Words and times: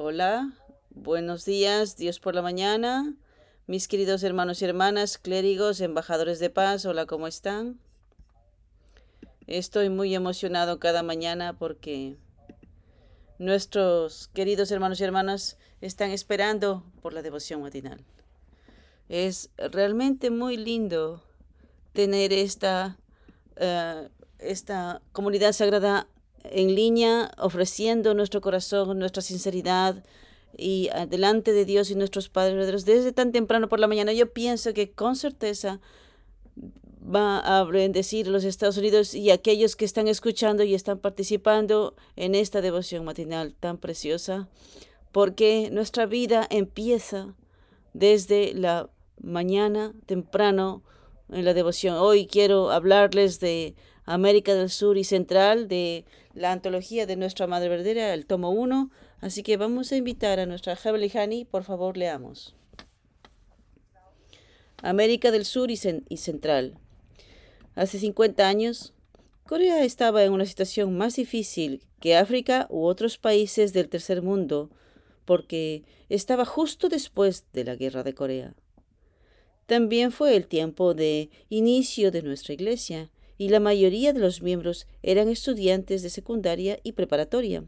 Hola, 0.00 0.52
buenos 0.90 1.44
días, 1.44 1.96
Dios 1.96 2.20
por 2.20 2.32
la 2.32 2.40
mañana. 2.40 3.16
Mis 3.66 3.88
queridos 3.88 4.22
hermanos 4.22 4.62
y 4.62 4.64
hermanas, 4.64 5.18
clérigos, 5.18 5.80
embajadores 5.80 6.38
de 6.38 6.50
paz, 6.50 6.86
hola, 6.86 7.06
¿cómo 7.06 7.26
están? 7.26 7.80
Estoy 9.48 9.90
muy 9.90 10.14
emocionado 10.14 10.78
cada 10.78 11.02
mañana 11.02 11.58
porque 11.58 12.16
nuestros 13.40 14.28
queridos 14.28 14.70
hermanos 14.70 15.00
y 15.00 15.04
hermanas 15.04 15.58
están 15.80 16.12
esperando 16.12 16.84
por 17.02 17.12
la 17.12 17.22
devoción 17.22 17.62
matinal. 17.62 18.04
Es 19.08 19.50
realmente 19.56 20.30
muy 20.30 20.56
lindo 20.56 21.24
tener 21.92 22.32
esta, 22.32 23.00
eh, 23.56 24.08
esta 24.38 25.02
comunidad 25.10 25.50
sagrada 25.50 26.06
en 26.50 26.74
línea, 26.74 27.32
ofreciendo 27.38 28.14
nuestro 28.14 28.40
corazón, 28.40 28.98
nuestra 28.98 29.22
sinceridad 29.22 30.04
y 30.56 30.88
delante 31.08 31.52
de 31.52 31.64
Dios 31.64 31.90
y 31.90 31.94
nuestros 31.94 32.28
padres 32.28 32.84
desde 32.84 33.12
tan 33.12 33.32
temprano 33.32 33.68
por 33.68 33.80
la 33.80 33.86
mañana. 33.86 34.12
Yo 34.12 34.32
pienso 34.32 34.74
que 34.74 34.90
con 34.90 35.14
certeza 35.16 35.80
va 37.02 37.38
a 37.38 37.64
bendecir 37.64 38.28
los 38.28 38.44
Estados 38.44 38.76
Unidos 38.76 39.14
y 39.14 39.30
aquellos 39.30 39.76
que 39.76 39.84
están 39.84 40.08
escuchando 40.08 40.62
y 40.62 40.74
están 40.74 40.98
participando 40.98 41.94
en 42.16 42.34
esta 42.34 42.60
devoción 42.60 43.04
matinal 43.04 43.54
tan 43.58 43.78
preciosa, 43.78 44.48
porque 45.12 45.70
nuestra 45.72 46.06
vida 46.06 46.46
empieza 46.50 47.34
desde 47.94 48.52
la 48.54 48.90
mañana 49.20 49.94
temprano 50.06 50.82
en 51.30 51.44
la 51.44 51.54
devoción. 51.54 51.96
Hoy 51.96 52.26
quiero 52.26 52.70
hablarles 52.70 53.40
de 53.40 53.74
América 54.10 54.54
del 54.54 54.70
Sur 54.70 54.96
y 54.96 55.04
Central, 55.04 55.68
de 55.68 56.06
la 56.32 56.50
antología 56.50 57.04
de 57.04 57.16
nuestra 57.16 57.46
Madre 57.46 57.68
Verdadera, 57.68 58.14
el 58.14 58.24
tomo 58.24 58.50
1. 58.52 58.90
Así 59.20 59.42
que 59.42 59.58
vamos 59.58 59.92
a 59.92 59.96
invitar 59.96 60.40
a 60.40 60.46
nuestra 60.46 60.76
Heavenly 60.76 61.10
Hani, 61.14 61.44
por 61.44 61.62
favor, 61.62 61.98
leamos. 61.98 62.56
América 64.80 65.30
del 65.30 65.44
Sur 65.44 65.70
y, 65.70 65.78
y 66.08 66.16
Central. 66.16 66.78
Hace 67.74 67.98
50 67.98 68.48
años, 68.48 68.94
Corea 69.44 69.84
estaba 69.84 70.24
en 70.24 70.32
una 70.32 70.46
situación 70.46 70.96
más 70.96 71.16
difícil 71.16 71.82
que 72.00 72.16
África 72.16 72.66
u 72.70 72.84
otros 72.84 73.18
países 73.18 73.74
del 73.74 73.90
tercer 73.90 74.22
mundo, 74.22 74.70
porque 75.26 75.82
estaba 76.08 76.46
justo 76.46 76.88
después 76.88 77.44
de 77.52 77.64
la 77.64 77.76
guerra 77.76 78.04
de 78.04 78.14
Corea. 78.14 78.54
También 79.66 80.12
fue 80.12 80.34
el 80.34 80.46
tiempo 80.46 80.94
de 80.94 81.28
inicio 81.50 82.10
de 82.10 82.22
nuestra 82.22 82.54
iglesia, 82.54 83.10
y 83.38 83.48
la 83.48 83.60
mayoría 83.60 84.12
de 84.12 84.20
los 84.20 84.42
miembros 84.42 84.86
eran 85.02 85.28
estudiantes 85.28 86.02
de 86.02 86.10
secundaria 86.10 86.78
y 86.82 86.92
preparatoria. 86.92 87.64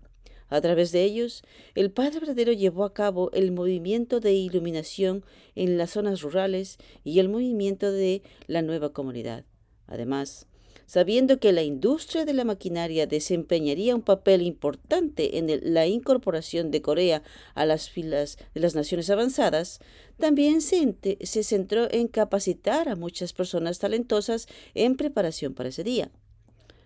A 0.48 0.60
través 0.60 0.90
de 0.90 1.04
ellos, 1.04 1.42
el 1.76 1.92
Padre 1.92 2.18
verdadero 2.18 2.52
llevó 2.52 2.84
a 2.84 2.92
cabo 2.92 3.30
el 3.32 3.52
movimiento 3.52 4.18
de 4.18 4.32
iluminación 4.32 5.24
en 5.54 5.78
las 5.78 5.92
zonas 5.92 6.22
rurales 6.22 6.76
y 7.04 7.20
el 7.20 7.28
movimiento 7.28 7.92
de 7.92 8.22
la 8.48 8.60
nueva 8.60 8.92
comunidad. 8.92 9.44
Además, 9.86 10.48
sabiendo 10.90 11.38
que 11.38 11.52
la 11.52 11.62
industria 11.62 12.24
de 12.24 12.32
la 12.32 12.42
maquinaria 12.42 13.06
desempeñaría 13.06 13.94
un 13.94 14.02
papel 14.02 14.42
importante 14.42 15.38
en 15.38 15.72
la 15.72 15.86
incorporación 15.86 16.72
de 16.72 16.82
Corea 16.82 17.22
a 17.54 17.64
las 17.64 17.88
filas 17.88 18.38
de 18.54 18.60
las 18.60 18.74
naciones 18.74 19.08
avanzadas, 19.08 19.78
también 20.18 20.60
se, 20.60 20.96
se 21.22 21.44
centró 21.44 21.86
en 21.92 22.08
capacitar 22.08 22.88
a 22.88 22.96
muchas 22.96 23.32
personas 23.32 23.78
talentosas 23.78 24.48
en 24.74 24.96
preparación 24.96 25.54
para 25.54 25.68
ese 25.68 25.84
día. 25.84 26.10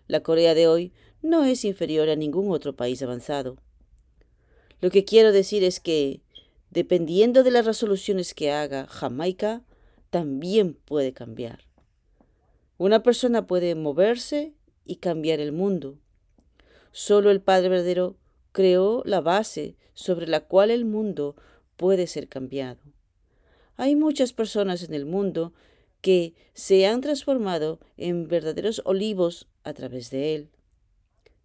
La 0.06 0.22
Corea 0.22 0.52
de 0.52 0.68
hoy 0.68 0.92
no 1.22 1.46
es 1.46 1.64
inferior 1.64 2.10
a 2.10 2.16
ningún 2.16 2.50
otro 2.50 2.76
país 2.76 3.00
avanzado. 3.02 3.56
Lo 4.82 4.90
que 4.90 5.06
quiero 5.06 5.32
decir 5.32 5.64
es 5.64 5.80
que, 5.80 6.20
dependiendo 6.68 7.42
de 7.42 7.52
las 7.52 7.64
resoluciones 7.64 8.34
que 8.34 8.52
haga 8.52 8.86
Jamaica, 8.86 9.62
también 10.10 10.74
puede 10.74 11.14
cambiar. 11.14 11.60
Una 12.84 13.02
persona 13.02 13.46
puede 13.46 13.74
moverse 13.74 14.52
y 14.84 14.96
cambiar 14.96 15.40
el 15.40 15.52
mundo. 15.52 15.98
Solo 16.92 17.30
el 17.30 17.40
Padre 17.40 17.70
verdadero 17.70 18.18
creó 18.52 19.02
la 19.06 19.22
base 19.22 19.78
sobre 19.94 20.26
la 20.26 20.40
cual 20.40 20.70
el 20.70 20.84
mundo 20.84 21.34
puede 21.78 22.06
ser 22.06 22.28
cambiado. 22.28 22.82
Hay 23.78 23.96
muchas 23.96 24.34
personas 24.34 24.82
en 24.82 24.92
el 24.92 25.06
mundo 25.06 25.54
que 26.02 26.34
se 26.52 26.86
han 26.86 27.00
transformado 27.00 27.80
en 27.96 28.28
verdaderos 28.28 28.82
olivos 28.84 29.48
a 29.62 29.72
través 29.72 30.10
de 30.10 30.34
él. 30.34 30.50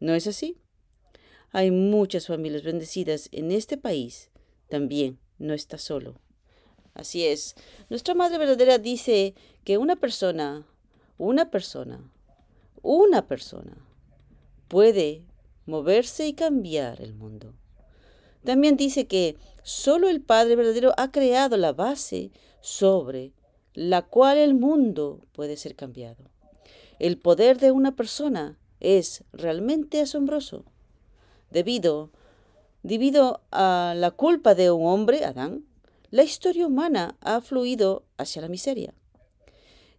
¿No 0.02 0.16
es 0.16 0.28
así? 0.28 0.58
Hay 1.52 1.72
muchas 1.72 2.28
familias 2.28 2.64
bendecidas 2.64 3.30
en 3.32 3.54
este 3.54 3.78
país. 3.78 4.30
También 4.68 5.20
no 5.38 5.54
está 5.54 5.78
solo. 5.78 6.20
Así 6.94 7.26
es. 7.26 7.56
Nuestra 7.90 8.14
Madre 8.14 8.40
Verdadera 8.40 8.78
dice 8.78 9.36
que 9.64 9.78
una 9.78 9.96
persona 9.96 10.68
una 11.20 11.52
persona, 11.52 12.00
una 12.82 13.28
persona, 13.28 13.78
puede 14.70 15.26
moverse 15.66 16.26
y 16.26 16.34
cambiar 16.34 17.02
el 17.02 17.14
mundo. 17.14 17.54
También 18.46 18.78
dice 18.78 19.06
que 19.06 19.36
solo 19.62 20.08
el 20.08 20.22
Padre 20.22 20.56
verdadero 20.56 20.94
ha 20.98 21.12
creado 21.12 21.58
la 21.58 21.74
base 21.74 22.32
sobre 22.62 23.34
la 23.74 24.02
cual 24.02 24.38
el 24.38 24.56
mundo 24.56 25.20
puede 25.34 25.58
ser 25.58 25.76
cambiado. 25.76 26.24
El 27.00 27.18
poder 27.18 27.60
de 27.60 27.72
una 27.72 27.98
persona 27.98 28.58
es 28.80 29.26
realmente 29.34 30.00
asombroso. 30.00 30.64
Debido, 31.52 32.12
debido 32.82 33.42
a 33.52 33.94
la 33.96 34.12
culpa 34.12 34.56
de 34.56 34.72
un 34.72 34.88
hombre, 34.88 35.26
Adán, 35.26 35.66
la 36.12 36.24
historia 36.24 36.66
humana 36.66 37.18
ha 37.20 37.42
fluido 37.42 38.06
hacia 38.18 38.42
la 38.42 38.48
miseria. 38.48 38.94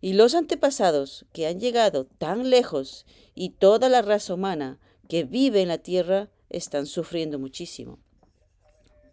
Y 0.01 0.15
los 0.15 0.35
antepasados 0.35 1.27
que 1.33 1.47
han 1.47 1.61
llegado 1.61 2.07
tan 2.07 2.49
lejos 2.49 3.07
y 3.35 3.51
toda 3.51 3.89
la 3.89 4.03
raza 4.03 4.35
humana 4.35 4.79
que 5.09 5.25
vive 5.25 5.63
en 5.63 5.69
la 5.69 5.79
tierra 5.79 6.31
están 6.49 6.87
sufriendo 6.87 7.39
muchísimo. 7.39 7.99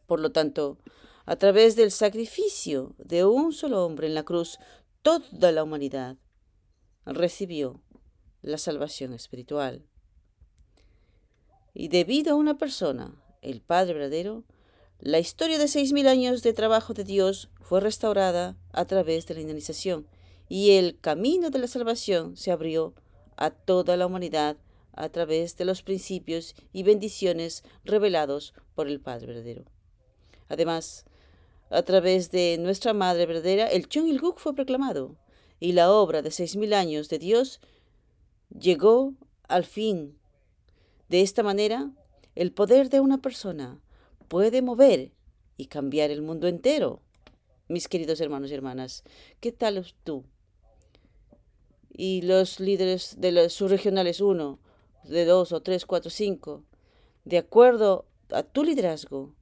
Por 0.05 0.19
lo 0.19 0.31
tanto, 0.31 0.77
a 1.25 1.35
través 1.35 1.75
del 1.75 1.91
sacrificio 1.91 2.95
de 2.97 3.25
un 3.25 3.51
solo 3.51 3.85
hombre 3.85 4.07
en 4.07 4.15
la 4.15 4.23
cruz, 4.23 4.59
toda 5.01 5.51
la 5.51 5.63
humanidad 5.63 6.17
recibió 7.05 7.81
la 8.41 8.57
salvación 8.57 9.13
espiritual. 9.13 9.85
Y 11.73 11.89
debido 11.89 12.33
a 12.33 12.35
una 12.37 12.57
persona, 12.57 13.21
el 13.41 13.61
Padre 13.61 13.93
verdadero, 13.93 14.45
la 14.99 15.19
historia 15.19 15.59
de 15.59 15.67
seis 15.67 15.93
mil 15.93 16.07
años 16.07 16.41
de 16.41 16.53
trabajo 16.53 16.93
de 16.93 17.03
Dios 17.03 17.49
fue 17.61 17.81
restaurada 17.81 18.57
a 18.71 18.85
través 18.85 19.27
de 19.27 19.35
la 19.35 19.41
indemnización 19.41 20.07
y 20.49 20.71
el 20.71 20.99
camino 20.99 21.49
de 21.49 21.59
la 21.59 21.67
salvación 21.67 22.37
se 22.37 22.51
abrió 22.51 22.93
a 23.35 23.51
toda 23.51 23.97
la 23.97 24.07
humanidad 24.07 24.57
a 24.93 25.09
través 25.09 25.57
de 25.57 25.65
los 25.65 25.83
principios 25.83 26.55
y 26.73 26.83
bendiciones 26.83 27.63
revelados 27.85 28.53
por 28.73 28.87
el 28.87 28.99
Padre 28.99 29.27
verdadero. 29.27 29.65
Además, 30.49 31.05
a 31.69 31.83
través 31.83 32.31
de 32.31 32.57
nuestra 32.59 32.93
Madre 32.93 33.25
verdadera, 33.25 33.67
el 33.67 33.87
Chung 33.87 34.07
Il 34.07 34.21
fue 34.37 34.55
proclamado 34.55 35.17
y 35.59 35.73
la 35.73 35.91
obra 35.91 36.21
de 36.21 36.31
seis 36.31 36.55
mil 36.55 36.73
años 36.73 37.09
de 37.09 37.19
Dios 37.19 37.59
llegó 38.49 39.13
al 39.47 39.65
fin. 39.65 40.17
De 41.09 41.21
esta 41.21 41.43
manera, 41.43 41.91
el 42.35 42.51
poder 42.51 42.89
de 42.89 42.99
una 42.99 43.19
persona 43.19 43.81
puede 44.27 44.61
mover 44.61 45.11
y 45.57 45.65
cambiar 45.65 46.11
el 46.11 46.21
mundo 46.21 46.47
entero. 46.47 47.01
Mis 47.67 47.87
queridos 47.87 48.21
hermanos 48.21 48.51
y 48.51 48.53
hermanas, 48.53 49.03
¿qué 49.39 49.51
tal 49.51 49.85
tú? 50.03 50.23
Y 51.97 52.21
los 52.21 52.59
líderes 52.59 53.15
de 53.19 53.31
los 53.31 53.51
subregionales 53.53 54.21
1, 54.21 54.59
de 55.05 55.25
2 55.25 55.51
o 55.51 55.61
3, 55.61 55.85
4, 55.85 56.11
5, 56.11 56.63
de 57.25 57.37
acuerdo 57.39 58.05
a 58.29 58.44
tu 58.44 58.63
liderazgo, 58.63 59.33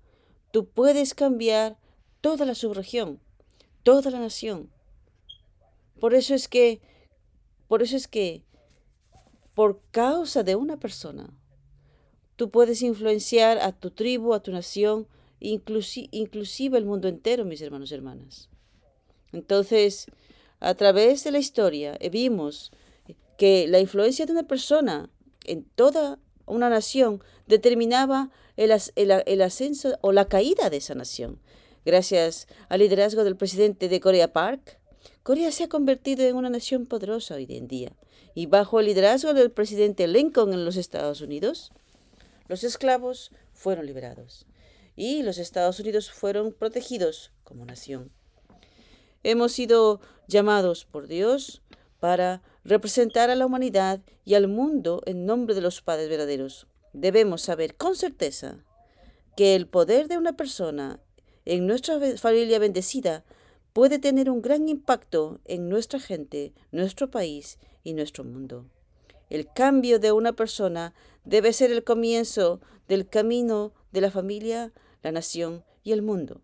tú 0.51 0.65
puedes 0.65 1.13
cambiar 1.13 1.77
toda 2.21 2.45
la 2.45 2.55
subregión, 2.55 3.19
toda 3.83 4.09
la 4.09 4.19
nación. 4.19 4.71
Por 5.99 6.13
eso 6.13 6.33
es 6.33 6.47
que, 6.47 6.81
por 7.67 7.83
eso 7.83 7.97
es 7.97 8.07
que, 8.07 8.43
por 9.53 9.81
causa 9.91 10.43
de 10.43 10.55
una 10.55 10.77
persona, 10.77 11.29
tú 12.37 12.49
puedes 12.49 12.81
influenciar 12.81 13.59
a 13.59 13.73
tu 13.73 13.91
tribu, 13.91 14.33
a 14.33 14.41
tu 14.41 14.51
nación, 14.51 15.07
inclusive 15.39 16.77
el 16.77 16.85
mundo 16.85 17.09
entero, 17.09 17.43
mis 17.43 17.61
hermanos 17.61 17.91
y 17.91 17.95
hermanas. 17.95 18.49
Entonces, 19.33 20.07
a 20.65 20.73
través 20.73 21.23
de 21.23 21.29
la 21.29 21.37
historia 21.37 21.95
eh, 21.99 22.09
vimos 22.09 22.71
que 23.37 23.67
la 23.67 23.79
influencia 23.79 24.25
de 24.25 24.31
una 24.31 24.47
persona 24.47 25.11
en 25.45 25.63
toda 25.63 26.17
una 26.47 26.69
nación 26.69 27.23
determinaba 27.45 28.31
el, 28.57 28.71
ascenso 29.41 29.99
o 30.01 30.11
la 30.11 30.25
caída 30.25 30.71
de 30.71 30.77
esa 30.77 30.95
nación. 30.95 31.39
Gracias 31.85 32.47
al 32.67 32.79
liderazgo 32.79 33.23
del 33.23 33.35
presidente 33.35 33.89
de 33.89 33.99
Corea 33.99 34.33
Park, 34.33 34.79
Corea 35.21 35.51
se 35.51 35.65
ha 35.65 35.69
convertido 35.69 36.25
en 36.25 36.35
una 36.35 36.49
nación 36.49 36.87
poderosa 36.87 37.35
hoy 37.35 37.45
en 37.49 37.67
día. 37.67 37.95
Y 38.33 38.47
bajo 38.47 38.79
el 38.79 38.87
liderazgo 38.87 39.35
del 39.35 39.51
presidente 39.51 40.07
Lincoln 40.07 40.51
en 40.51 40.65
los 40.65 40.77
Estados 40.77 41.21
Unidos, 41.21 41.71
los 42.47 42.63
esclavos 42.63 43.31
fueron 43.53 43.85
liberados. 43.85 44.47
y 44.95 45.21
los 45.21 45.37
Estados 45.37 45.79
Unidos 45.79 46.09
fueron 46.09 46.53
protegidos 46.53 47.31
como 47.43 47.65
nación. 47.65 48.11
Hemos 49.27 49.53
sido 49.53 50.01
llamados 50.27 50.85
por 50.85 51.07
Dios 51.07 51.63
para 51.99 52.43
representar 52.63 53.31
a 53.31 53.35
la 53.35 53.47
humanidad 53.47 54.01
y 54.23 54.35
al 54.35 54.47
mundo 54.47 55.01
en 55.07 55.25
nombre 55.25 55.55
de 55.55 55.61
los 55.61 55.81
padres 55.81 56.09
verdaderos. 56.09 56.67
Debemos 56.93 57.41
saber 57.41 57.75
con 57.75 57.95
certeza 57.95 58.63
que 59.35 59.55
el 59.55 59.65
poder 59.65 60.09
de 60.09 60.19
una 60.19 60.33
persona 60.33 60.99
en 61.43 61.65
nuestra 61.65 61.99
familia 62.17 62.59
bendecida 62.59 63.25
puede 63.73 63.97
tener 63.97 64.29
un 64.29 64.43
gran 64.43 64.69
impacto 64.69 65.39
en 65.45 65.69
nuestra 65.69 65.99
gente, 65.99 66.53
nuestro 66.71 67.09
país 67.09 67.57
y 67.83 67.93
nuestro 67.93 68.23
mundo. 68.23 68.69
El 69.31 69.51
cambio 69.51 69.97
de 69.97 70.11
una 70.11 70.33
persona 70.33 70.93
debe 71.23 71.51
ser 71.51 71.71
el 71.71 71.83
comienzo 71.83 72.61
del 72.87 73.09
camino 73.09 73.73
de 73.91 74.01
la 74.01 74.11
familia, 74.11 74.71
la 75.01 75.11
nación 75.11 75.63
y 75.83 75.93
el 75.93 76.03
mundo. 76.03 76.41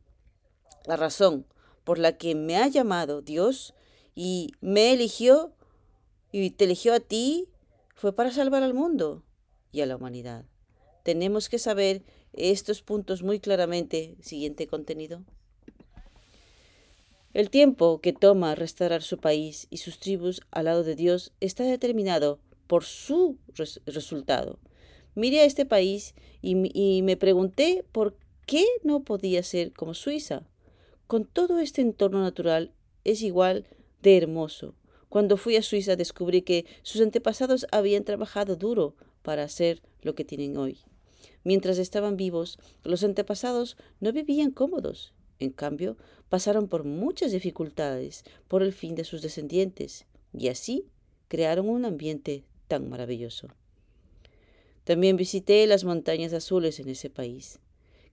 La 0.88 0.96
razón 0.96 1.46
por 1.84 2.00
la 2.00 2.18
que 2.18 2.36
me 2.36 2.58
ha 2.58 2.68
llamado 2.68 3.22
Dios 3.22 3.74
y 4.16 4.52
me 4.62 4.94
eligió 4.94 5.54
y 6.32 6.52
te 6.52 6.66
eligió 6.66 6.94
a 6.94 7.00
ti 7.00 7.50
fue 7.96 8.14
para 8.14 8.32
salvar 8.32 8.64
al 8.64 8.74
mundo 8.74 9.24
y 9.72 9.82
a 9.82 9.86
la 9.86 9.96
humanidad. 9.96 10.46
Tenemos 11.04 11.50
que 11.50 11.60
saber 11.60 12.04
estos 12.34 12.82
puntos 12.82 13.24
muy 13.24 13.40
claramente. 13.40 14.16
Siguiente 14.22 14.68
contenido. 14.68 15.24
El 17.34 17.50
tiempo 17.50 18.02
que 18.02 18.12
toma 18.12 18.56
restaurar 18.56 19.04
su 19.04 19.18
país 19.18 19.68
y 19.70 19.78
sus 19.78 20.00
tribus 20.00 20.42
al 20.52 20.66
lado 20.66 20.84
de 20.84 20.96
Dios 20.96 21.32
está 21.40 21.64
determinado 21.64 22.40
por 22.68 22.84
su 22.84 23.38
resultado. 23.86 24.60
Miré 25.16 25.42
a 25.42 25.46
este 25.46 25.66
país 25.66 26.14
y, 26.42 26.72
y 26.74 27.02
me 27.04 27.18
pregunté 27.18 27.86
por 27.92 28.18
qué 28.46 28.66
no 28.84 29.04
podía 29.04 29.44
ser 29.44 29.72
como 29.74 29.94
Suiza. 29.94 30.44
Con 31.12 31.26
todo 31.26 31.60
este 31.60 31.82
entorno 31.82 32.22
natural 32.22 32.72
es 33.04 33.22
igual 33.22 33.68
de 34.02 34.16
hermoso. 34.16 34.76
Cuando 35.10 35.36
fui 35.36 35.58
a 35.58 35.62
Suiza 35.62 35.98
descubrí 35.98 36.42
que 36.42 36.66
sus 36.84 37.02
antepasados 37.02 37.68
habían 37.74 38.06
trabajado 38.06 38.56
duro 38.56 38.96
para 39.22 39.44
hacer 39.44 39.82
lo 40.04 40.16
que 40.16 40.24
tienen 40.24 40.56
hoy. 40.56 40.78
Mientras 41.44 41.80
estaban 41.80 42.16
vivos, 42.16 42.60
los 42.86 43.04
antepasados 43.04 43.76
no 44.00 44.14
vivían 44.14 44.52
cómodos 44.52 45.14
en 45.40 45.50
cambio, 45.50 45.98
pasaron 46.30 46.70
por 46.70 46.86
muchas 46.86 47.34
dificultades 47.34 48.24
por 48.48 48.64
el 48.64 48.72
fin 48.72 48.96
de 48.96 49.04
sus 49.04 49.22
descendientes 49.22 50.06
y 50.32 50.48
así 50.48 50.86
crearon 51.28 51.68
un 51.68 51.84
ambiente 51.84 52.46
tan 52.70 52.90
maravilloso. 52.90 53.50
También 54.86 55.18
visité 55.18 55.68
las 55.68 55.84
montañas 55.84 56.32
azules 56.32 56.80
en 56.80 56.88
ese 56.88 57.10
país, 57.10 57.60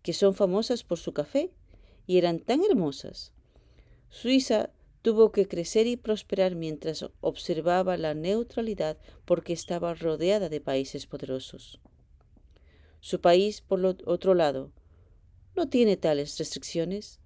que 0.03 0.13
son 0.13 0.35
famosas 0.35 0.83
por 0.83 0.99
su 0.99 1.13
café 1.13 1.53
y 2.09 2.17
eran 2.17 2.41
tan 2.41 2.65
hermosas. 2.65 3.33
Suiza 4.09 4.71
tuvo 5.03 5.31
que 5.31 5.47
crecer 5.47 5.87
y 5.87 5.97
prosperar 5.97 6.57
mientras 6.57 7.05
observaba 7.21 7.99
la 7.99 8.15
neutralidad 8.15 8.97
porque 9.27 9.53
estaba 9.53 9.95
rodeada 9.95 10.49
de 10.49 10.63
países 10.63 11.07
poderosos. 11.07 11.81
Su 13.01 13.21
país, 13.21 13.61
por 13.61 13.85
otro 13.85 14.35
lado, 14.35 14.73
no 15.55 15.69
tiene 15.69 15.99
tales 15.99 16.39
restricciones. 16.39 17.21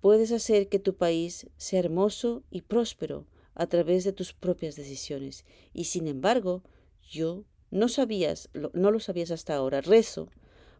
Puedes 0.00 0.32
hacer 0.32 0.68
que 0.68 0.80
tu 0.80 0.96
país 0.96 1.48
sea 1.56 1.78
hermoso 1.78 2.42
y 2.50 2.62
próspero 2.62 3.24
a 3.54 3.68
través 3.68 4.02
de 4.02 4.12
tus 4.12 4.32
propias 4.32 4.74
decisiones. 4.74 5.44
Y 5.72 5.84
sin 5.84 6.08
embargo, 6.08 6.64
yo 7.08 7.44
no 7.70 7.88
sabías, 7.88 8.50
no 8.72 8.90
lo 8.90 8.98
sabías 8.98 9.30
hasta 9.30 9.54
ahora, 9.54 9.80
rezo 9.80 10.28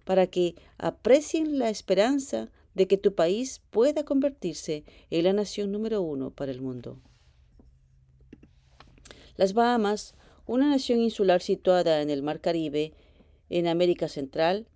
para 0.08 0.26
que 0.26 0.54
aprecien 0.78 1.58
la 1.58 1.68
esperanza 1.68 2.48
de 2.72 2.86
que 2.86 2.96
tu 2.96 3.14
país 3.14 3.60
pueda 3.68 4.06
convertirse 4.06 4.84
en 5.10 5.24
la 5.24 5.34
nación 5.34 5.70
número 5.70 6.00
uno 6.00 6.30
para 6.30 6.50
el 6.50 6.62
mundo. 6.62 6.98
Las 9.36 9.52
Bahamas, 9.52 10.14
una 10.46 10.70
nación 10.70 11.00
insular 11.00 11.42
situada 11.42 12.00
en 12.00 12.08
el 12.08 12.22
Mar 12.22 12.40
Caribe, 12.40 12.94
en 13.50 13.66
América 13.66 14.08
Central, 14.08 14.66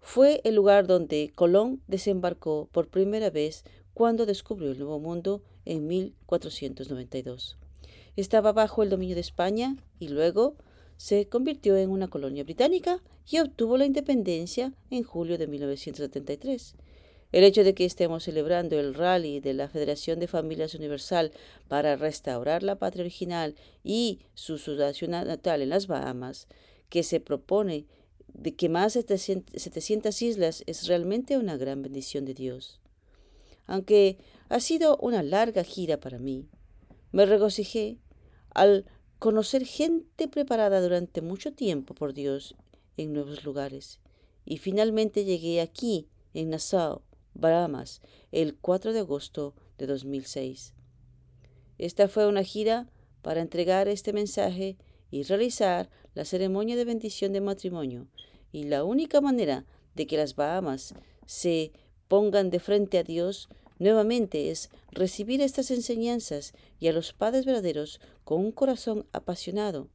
fue 0.00 0.40
el 0.44 0.54
lugar 0.54 0.86
donde 0.86 1.30
Colón 1.34 1.82
desembarcó 1.86 2.66
por 2.72 2.88
primera 2.88 3.28
vez 3.28 3.64
cuando 3.92 4.24
descubrió 4.24 4.70
el 4.70 4.78
Nuevo 4.78 4.98
Mundo 4.98 5.42
en 5.66 5.88
1492. 5.88 7.58
Estaba 8.16 8.52
bajo 8.52 8.82
el 8.82 8.88
dominio 8.88 9.14
de 9.14 9.20
España 9.20 9.76
y 9.98 10.08
luego 10.08 10.56
se 11.00 11.30
convirtió 11.30 11.78
en 11.78 11.88
una 11.88 12.08
colonia 12.08 12.44
británica 12.44 13.02
y 13.26 13.38
obtuvo 13.38 13.78
la 13.78 13.86
independencia 13.86 14.74
en 14.90 15.02
julio 15.02 15.38
de 15.38 15.46
1973. 15.46 16.74
El 17.32 17.44
hecho 17.44 17.64
de 17.64 17.72
que 17.72 17.86
estemos 17.86 18.24
celebrando 18.24 18.78
el 18.78 18.92
rally 18.92 19.40
de 19.40 19.54
la 19.54 19.70
Federación 19.70 20.20
de 20.20 20.26
Familias 20.26 20.74
Universal 20.74 21.32
para 21.68 21.96
restaurar 21.96 22.62
la 22.62 22.78
patria 22.78 23.00
original 23.00 23.54
y 23.82 24.18
su 24.34 24.58
ciudad 24.58 24.94
natal 25.08 25.62
en 25.62 25.70
las 25.70 25.86
Bahamas, 25.86 26.48
que 26.90 27.02
se 27.02 27.18
propone 27.18 27.86
de 28.34 28.54
que 28.54 28.68
más 28.68 28.92
de 28.92 29.16
700 29.16 30.20
islas 30.20 30.64
es 30.66 30.86
realmente 30.86 31.38
una 31.38 31.56
gran 31.56 31.80
bendición 31.80 32.26
de 32.26 32.34
Dios. 32.34 32.78
Aunque 33.66 34.18
ha 34.50 34.60
sido 34.60 34.98
una 34.98 35.22
larga 35.22 35.64
gira 35.64 35.98
para 35.98 36.18
mí, 36.18 36.46
me 37.10 37.24
regocijé 37.24 37.96
al 38.52 38.84
conocer 39.20 39.66
gente 39.66 40.28
preparada 40.28 40.80
durante 40.80 41.20
mucho 41.20 41.52
tiempo 41.52 41.94
por 41.94 42.14
Dios 42.14 42.56
en 42.96 43.12
nuevos 43.12 43.44
lugares. 43.44 44.00
Y 44.46 44.56
finalmente 44.56 45.24
llegué 45.24 45.60
aquí, 45.60 46.08
en 46.32 46.48
Nassau, 46.48 47.02
Bahamas, 47.34 48.00
el 48.32 48.56
4 48.56 48.94
de 48.94 49.00
agosto 49.00 49.54
de 49.76 49.86
2006. 49.86 50.72
Esta 51.76 52.08
fue 52.08 52.26
una 52.26 52.42
gira 52.42 52.88
para 53.20 53.42
entregar 53.42 53.88
este 53.88 54.14
mensaje 54.14 54.78
y 55.10 55.22
realizar 55.24 55.90
la 56.14 56.24
ceremonia 56.24 56.76
de 56.76 56.86
bendición 56.86 57.34
de 57.34 57.42
matrimonio. 57.42 58.08
Y 58.52 58.64
la 58.64 58.84
única 58.84 59.20
manera 59.20 59.66
de 59.94 60.06
que 60.06 60.16
las 60.16 60.34
Bahamas 60.34 60.94
se 61.26 61.72
pongan 62.08 62.48
de 62.48 62.58
frente 62.58 62.96
a 62.96 63.02
Dios 63.02 63.50
nuevamente 63.80 64.50
es 64.50 64.70
recibir 64.92 65.40
estas 65.40 65.72
enseñanzas 65.72 66.52
y 66.78 66.86
a 66.86 66.92
los 66.92 67.12
padres 67.12 67.44
verdaderos 67.44 68.00
con 68.22 68.44
un 68.44 68.52
corazón 68.52 69.06
apasionado. 69.12 69.88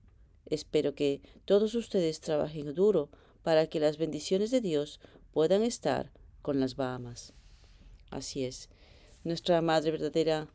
Espero 0.48 0.96
que 0.96 1.22
todos 1.46 1.76
ustedes 1.76 2.20
trabajen 2.20 2.74
duro 2.74 3.10
para 3.44 3.68
que 3.68 3.80
las 3.80 3.98
bendiciones 3.98 4.52
de 4.52 4.60
Dios 4.60 5.00
puedan 5.32 5.64
estar 5.64 6.12
con 6.42 6.60
las 6.60 6.76
Bahamas. 6.76 7.34
Así 8.10 8.44
es. 8.44 8.70
Nuestra 9.24 9.62
Madre 9.62 9.92
verdadera 9.92 10.48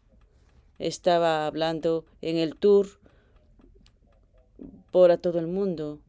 estaba 0.78 1.46
hablando 1.46 2.04
en 2.20 2.36
el 2.36 2.56
tour 2.56 3.00
por 4.90 5.10
a 5.10 5.18
todo 5.18 5.38
el 5.38 5.46
mundo. 5.46 6.00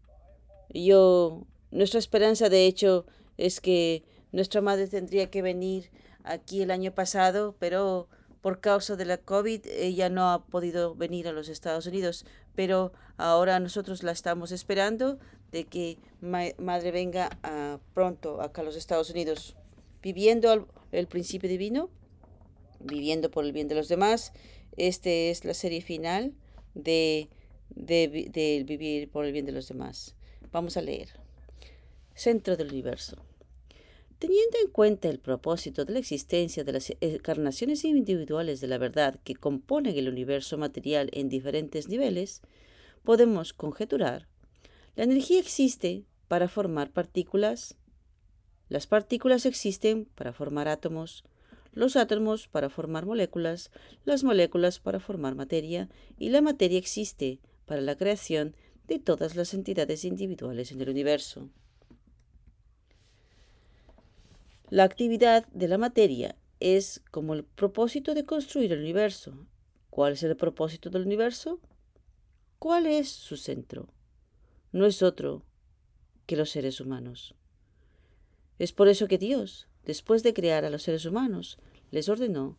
Yo, 0.73 1.45
nuestra 1.69 1.99
esperanza 1.99 2.49
de 2.49 2.65
hecho 2.65 3.05
es 3.37 3.61
que 3.61 4.03
nuestra 4.31 4.61
madre 4.61 4.87
tendría 4.87 5.29
que 5.29 5.41
venir 5.41 5.91
aquí 6.23 6.61
el 6.61 6.71
año 6.71 6.93
pasado, 6.93 7.55
pero 7.59 8.07
por 8.41 8.59
causa 8.59 8.95
de 8.95 9.05
la 9.05 9.17
COVID 9.17 9.65
ella 9.67 10.09
no 10.09 10.31
ha 10.31 10.45
podido 10.45 10.95
venir 10.95 11.27
a 11.27 11.31
los 11.31 11.49
Estados 11.49 11.85
Unidos, 11.85 12.25
pero 12.55 12.91
ahora 13.17 13.59
nosotros 13.59 14.03
la 14.03 14.11
estamos 14.11 14.51
esperando 14.51 15.19
de 15.51 15.65
que 15.65 15.97
madre 16.21 16.91
venga 16.91 17.29
a, 17.43 17.79
pronto 17.93 18.41
acá 18.41 18.61
a 18.61 18.65
los 18.65 18.75
Estados 18.75 19.09
Unidos, 19.09 19.55
viviendo 20.01 20.67
el 20.91 21.07
principio 21.07 21.49
divino, 21.49 21.89
viviendo 22.79 23.29
por 23.29 23.45
el 23.45 23.51
bien 23.51 23.67
de 23.67 23.75
los 23.75 23.89
demás. 23.89 24.33
Esta 24.77 25.09
es 25.09 25.45
la 25.45 25.53
serie 25.53 25.81
final 25.81 26.33
de 26.73 27.29
de, 27.75 28.63
vivir 28.65 29.09
por 29.09 29.25
el 29.25 29.31
bien 29.31 29.45
de 29.45 29.51
los 29.51 29.67
demás. 29.67 30.15
Vamos 30.51 30.77
a 30.77 30.81
leer. 30.81 31.09
Centro 32.13 32.57
del 32.57 32.69
universo. 32.69 33.17
Teniendo 34.21 34.59
en 34.63 34.69
cuenta 34.69 35.09
el 35.09 35.17
propósito 35.17 35.83
de 35.83 35.93
la 35.93 35.99
existencia 35.99 36.63
de 36.63 36.73
las 36.73 36.93
encarnaciones 37.01 37.83
individuales 37.83 38.61
de 38.61 38.67
la 38.67 38.77
verdad 38.77 39.19
que 39.23 39.33
componen 39.33 39.97
el 39.97 40.07
universo 40.07 40.59
material 40.59 41.09
en 41.11 41.27
diferentes 41.27 41.89
niveles, 41.89 42.43
podemos 43.03 43.51
conjeturar 43.51 44.27
la 44.95 45.05
energía 45.05 45.39
existe 45.39 46.05
para 46.27 46.47
formar 46.47 46.91
partículas, 46.91 47.77
las 48.69 48.85
partículas 48.85 49.47
existen 49.47 50.05
para 50.13 50.33
formar 50.33 50.67
átomos, 50.67 51.23
los 51.71 51.95
átomos 51.95 52.47
para 52.47 52.69
formar 52.69 53.07
moléculas, 53.07 53.71
las 54.05 54.23
moléculas 54.23 54.77
para 54.77 54.99
formar 54.99 55.33
materia 55.33 55.89
y 56.19 56.29
la 56.29 56.43
materia 56.43 56.77
existe 56.77 57.39
para 57.65 57.81
la 57.81 57.97
creación 57.97 58.55
de 58.85 58.99
todas 58.99 59.35
las 59.35 59.55
entidades 59.55 60.05
individuales 60.05 60.71
en 60.71 60.79
el 60.79 60.89
universo. 60.89 61.49
La 64.71 64.85
actividad 64.85 65.45
de 65.47 65.67
la 65.67 65.77
materia 65.77 66.37
es 66.61 67.01
como 67.11 67.33
el 67.33 67.43
propósito 67.43 68.13
de 68.13 68.23
construir 68.23 68.71
el 68.71 68.79
universo. 68.79 69.45
¿Cuál 69.89 70.13
es 70.13 70.23
el 70.23 70.37
propósito 70.37 70.89
del 70.89 71.05
universo? 71.05 71.59
¿Cuál 72.57 72.85
es 72.85 73.09
su 73.09 73.35
centro? 73.35 73.89
No 74.71 74.85
es 74.85 75.03
otro 75.03 75.43
que 76.25 76.37
los 76.37 76.51
seres 76.51 76.79
humanos. 76.79 77.35
Es 78.59 78.71
por 78.71 78.87
eso 78.87 79.09
que 79.09 79.17
Dios, 79.17 79.67
después 79.83 80.23
de 80.23 80.33
crear 80.33 80.63
a 80.63 80.69
los 80.69 80.83
seres 80.83 81.03
humanos, 81.03 81.57
les 81.91 82.07
ordenó 82.07 82.57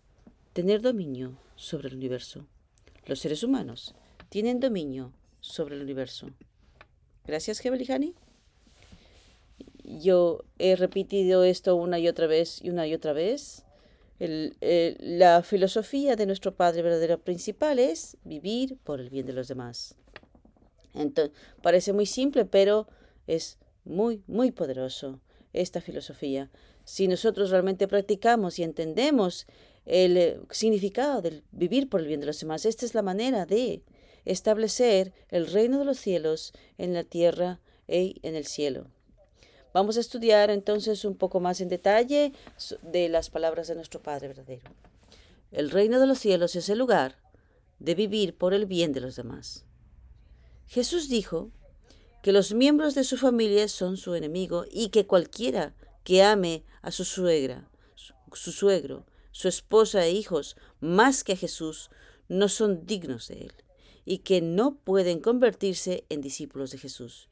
tener 0.53 0.83
dominio 0.83 1.39
sobre 1.57 1.89
el 1.89 1.95
universo. 1.95 2.47
Los 3.07 3.21
seres 3.21 3.43
humanos 3.43 3.95
tienen 4.29 4.61
dominio 4.61 5.15
sobre 5.41 5.77
el 5.77 5.83
universo. 5.83 6.29
Gracias, 7.25 7.61
Gebelihani. 7.61 8.15
Yo 10.01 10.45
he 10.59 10.77
repetido 10.77 11.45
esto 11.45 11.77
una 11.77 11.99
y 11.99 12.09
otra 12.09 12.27
vez 12.27 12.61
y 12.63 12.71
una 12.71 12.87
y 12.87 12.95
otra 12.95 13.13
vez. 13.13 13.65
la 14.19 15.43
filosofía 15.43 16.15
de 16.17 16.27
nuestro 16.27 16.55
Padre 16.55 16.83
verdadero 16.83 17.19
principal 17.19 17.79
es 17.79 18.17
vivir 18.25 18.79
por 18.85 19.01
el 19.01 19.11
bien 19.11 19.27
de 19.27 19.33
los 19.33 19.49
demás. 19.49 19.97
Entonces, 20.95 21.37
parece 21.63 21.93
muy 21.93 22.07
simple, 22.07 22.45
pero 22.45 22.87
es 23.27 23.59
muy, 23.85 24.23
muy 24.27 24.51
poderoso 24.51 25.21
esta 25.53 25.81
filosofía. 25.81 26.51
Si 26.85 27.09
nosotros 27.09 27.51
realmente 27.51 27.89
practicamos 27.89 28.59
y 28.59 28.63
entendemos 28.63 29.47
el 29.85 30.17
eh, 30.17 30.41
significado 30.51 31.23
del 31.23 31.45
vivir 31.51 31.89
por 31.89 32.01
el 32.01 32.07
bien 32.07 32.21
de 32.21 32.27
los 32.27 32.41
demás, 32.41 32.65
esta 32.65 32.87
es 32.87 32.95
la 32.95 33.03
manera 33.03 33.47
de 33.47 33.83
establecer 34.25 35.13
el 35.29 35.47
reino 35.47 35.79
de 35.79 35.85
los 35.85 35.99
cielos 35.99 36.53
en 36.79 36.95
la 36.95 37.05
tierra 37.05 37.61
y 37.89 38.21
en 38.23 38.37
el 38.37 38.47
cielo. 38.47 38.89
Vamos 39.73 39.97
a 39.97 40.01
estudiar 40.01 40.51
entonces 40.51 41.05
un 41.05 41.17
poco 41.17 41.41
más 41.41 41.61
en 41.61 41.69
detalle 41.69 42.33
de 42.83 43.09
las 43.09 43.31
palabras 43.31 43.69
de 43.69 43.75
nuestro 43.75 44.03
Padre 44.03 44.29
verdadero. 44.29 44.71
El 45.51 45.71
reino 45.71 46.01
de 46.01 46.07
los 46.07 46.19
cielos 46.19 46.57
es 46.57 46.69
el 46.69 46.79
lugar 46.79 47.17
de 47.79 47.95
vivir 47.95 48.37
por 48.37 48.55
el 48.55 48.67
bien 48.67 48.93
de 48.93 49.01
los 49.01 49.17
demás. 49.17 49.65
Jesús 50.67 51.09
dijo 51.09 51.51
que 52.23 52.33
los 52.33 52.55
miembros 52.55 52.95
de 52.95 53.05
su 53.05 53.17
familia 53.17 53.67
son 53.69 53.97
su 53.97 54.15
enemigo 54.15 54.65
y 54.71 54.89
que 54.89 55.07
cualquiera 55.07 55.75
que 56.05 56.23
ame 56.23 56.65
a 56.81 56.91
su 56.91 57.05
suegra, 57.05 57.69
su 58.33 58.53
suegro, 58.53 59.07
su 59.33 59.49
esposa 59.49 60.05
e 60.05 60.13
hijos 60.13 60.57
más 60.81 61.25
que 61.25 61.33
a 61.33 61.37
Jesús 61.37 61.91
no 62.29 62.49
son 62.49 62.87
dignos 62.87 63.29
de 63.29 63.43
él 63.43 63.53
y 64.05 64.19
que 64.19 64.41
no 64.41 64.77
pueden 64.77 65.21
convertirse 65.21 66.05
en 66.09 66.21
discípulos 66.21 66.71
de 66.71 66.79
Jesús. 66.79 67.29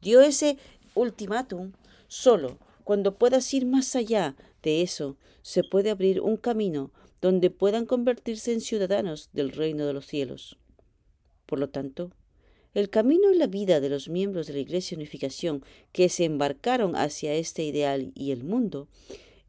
Dio 0.00 0.20
ese 0.20 0.58
ultimátum 0.94 1.72
solo 2.08 2.58
cuando 2.84 3.16
puedas 3.16 3.52
ir 3.54 3.66
más 3.66 3.94
allá 3.96 4.36
de 4.62 4.82
eso 4.82 5.16
se 5.42 5.64
puede 5.64 5.90
abrir 5.90 6.20
un 6.20 6.36
camino 6.36 6.90
donde 7.20 7.50
puedan 7.50 7.86
convertirse 7.86 8.52
en 8.52 8.60
ciudadanos 8.60 9.30
del 9.32 9.52
reino 9.52 9.86
de 9.86 9.92
los 9.92 10.06
cielos. 10.06 10.58
Por 11.46 11.58
lo 11.58 11.68
tanto, 11.68 12.10
el 12.74 12.90
camino 12.90 13.30
y 13.32 13.36
la 13.36 13.46
vida 13.46 13.80
de 13.80 13.88
los 13.88 14.08
miembros 14.08 14.46
de 14.46 14.54
la 14.54 14.60
Iglesia 14.60 14.96
Unificación 14.96 15.64
que 15.92 16.08
se 16.08 16.24
embarcaron 16.24 16.96
hacia 16.96 17.34
este 17.34 17.64
ideal 17.64 18.12
y 18.14 18.32
el 18.32 18.44
mundo 18.44 18.88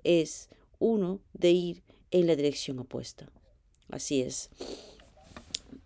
es 0.03 0.50
uno 0.79 1.21
de 1.33 1.51
ir 1.51 1.83
en 2.12 2.27
la 2.27 2.35
dirección 2.35 2.79
opuesta. 2.79 3.31
Así 3.89 4.21
es. 4.21 4.50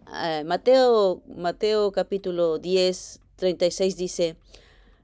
Ah, 0.07 0.41
Mateo, 0.45 1.21
Mateo 1.27 1.91
capítulo 1.91 2.57
10, 2.57 3.21
36 3.35 3.97
dice, 3.97 4.35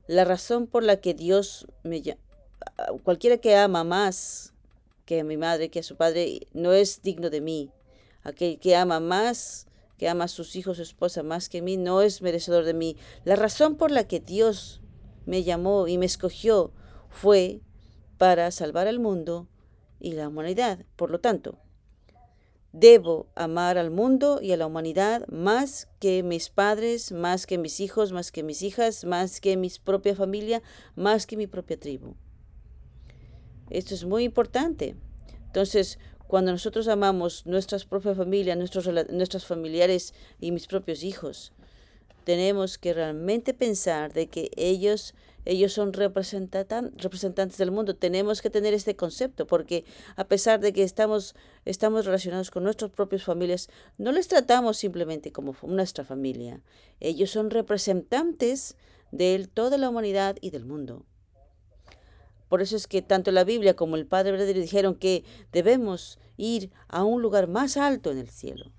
la 0.07 0.25
razón 0.25 0.67
por 0.67 0.83
la 0.83 0.98
que 0.98 1.13
Dios 1.13 1.67
me 1.83 2.01
ah, 2.77 2.91
cualquiera 3.03 3.38
que 3.38 3.55
ama 3.55 3.83
más 3.83 4.53
que 5.05 5.19
a 5.19 5.24
mi 5.24 5.38
madre, 5.38 5.69
que 5.69 5.79
a 5.79 5.83
su 5.83 5.95
padre, 5.95 6.48
no 6.53 6.74
es 6.74 7.01
digno 7.01 7.29
de 7.29 7.41
mí. 7.41 7.72
Aquel 8.24 8.60
que 8.60 8.75
ama 8.75 9.00
más 9.00 9.67
que 9.98 10.10
ama 10.10 10.25
a 10.25 10.29
sus 10.29 10.55
hijos, 10.55 10.77
su 10.77 10.83
esposa 10.83 11.24
más 11.24 11.50
que 11.50 11.62
mí, 11.62 11.77
no 11.77 12.01
es 12.01 12.22
merecedor 12.22 12.65
de 12.65 12.74
mí. 12.74 12.98
La 13.25 13.36
razón 13.36 13.75
por 13.75 13.91
la 13.91 14.07
que 14.07 14.19
Dios 14.19 14.81
me 15.25 15.43
llamó 15.43 15.88
y 15.88 15.98
me 15.98 16.05
escogió 16.05 16.72
fue 17.10 17.62
para 18.17 18.51
salvar 18.51 18.88
al 18.88 19.00
mundo 19.00 19.48
y 20.00 20.13
la 20.13 20.27
humanidad. 20.27 20.86
Por 20.95 21.12
lo 21.12 21.19
tanto, 21.19 21.60
debo 22.74 23.27
amar 23.36 23.77
al 23.77 23.92
mundo 23.92 24.39
y 24.42 24.51
a 24.51 24.58
la 24.58 24.65
humanidad 24.65 25.25
más 25.27 25.88
que 26.00 26.24
mis 26.24 26.50
padres, 26.50 27.12
más 27.12 27.46
que 27.46 27.58
mis 27.58 27.80
hijos, 27.80 28.12
más 28.12 28.32
que 28.32 28.44
mis 28.44 28.63
hijas, 28.63 29.06
más 29.06 29.39
que 29.39 29.56
mi 29.56 29.70
propia 29.70 30.15
familia, 30.15 30.62
más 30.96 31.25
que 31.25 31.38
mi 31.38 31.48
propia 31.48 31.80
tribu. 31.80 32.15
Esto 33.70 33.94
es 33.94 34.03
muy 34.03 34.24
importante. 34.24 34.96
Entonces, 35.46 36.00
cuando 36.27 36.51
nosotros 36.51 36.88
amamos 36.88 37.46
nuestras 37.46 37.86
propias 37.86 38.18
familias, 38.18 38.58
nuestros, 38.58 38.89
nuestros 39.12 39.46
familiares 39.46 40.15
y 40.39 40.51
mis 40.51 40.65
propios 40.65 41.03
hijos, 41.03 41.53
tenemos 42.24 42.77
que 42.77 42.94
realmente 42.94 43.53
pensar 43.53 44.13
de 44.13 44.27
que 44.27 44.50
ellos, 44.56 45.13
ellos 45.45 45.73
son 45.73 45.93
representantes 45.93 47.57
del 47.57 47.71
mundo. 47.71 47.95
Tenemos 47.95 48.41
que 48.41 48.50
tener 48.50 48.73
este 48.73 48.95
concepto, 48.95 49.45
porque 49.47 49.85
a 50.15 50.27
pesar 50.27 50.59
de 50.59 50.73
que 50.73 50.83
estamos, 50.83 51.35
estamos 51.65 52.05
relacionados 52.05 52.51
con 52.51 52.63
nuestras 52.63 52.91
propias 52.91 53.23
familias, 53.23 53.69
no 53.97 54.12
les 54.12 54.27
tratamos 54.27 54.77
simplemente 54.77 55.31
como 55.31 55.55
nuestra 55.63 56.05
familia. 56.05 56.62
Ellos 57.00 57.29
son 57.31 57.50
representantes 57.50 58.77
de 59.12 59.47
toda 59.53 59.77
la 59.77 59.89
humanidad 59.89 60.38
y 60.41 60.50
del 60.50 60.65
mundo. 60.65 61.05
Por 62.50 62.62
eso 62.62 62.75
es 62.75 62.88
que 62.88 63.01
tanto 63.01 63.31
la 63.31 63.43
Biblia 63.43 63.75
como 63.75 63.95
el 63.95 64.05
Padre 64.05 64.31
verdadero 64.31 64.59
dijeron 64.59 64.95
que 64.95 65.23
debemos 65.51 66.19
ir 66.38 66.71
a 66.88 67.03
un 67.03 67.21
lugar 67.21 67.47
más 67.47 67.77
alto 67.77 68.12
en 68.12 68.19
el 68.19 68.29
cielo. 68.29 68.71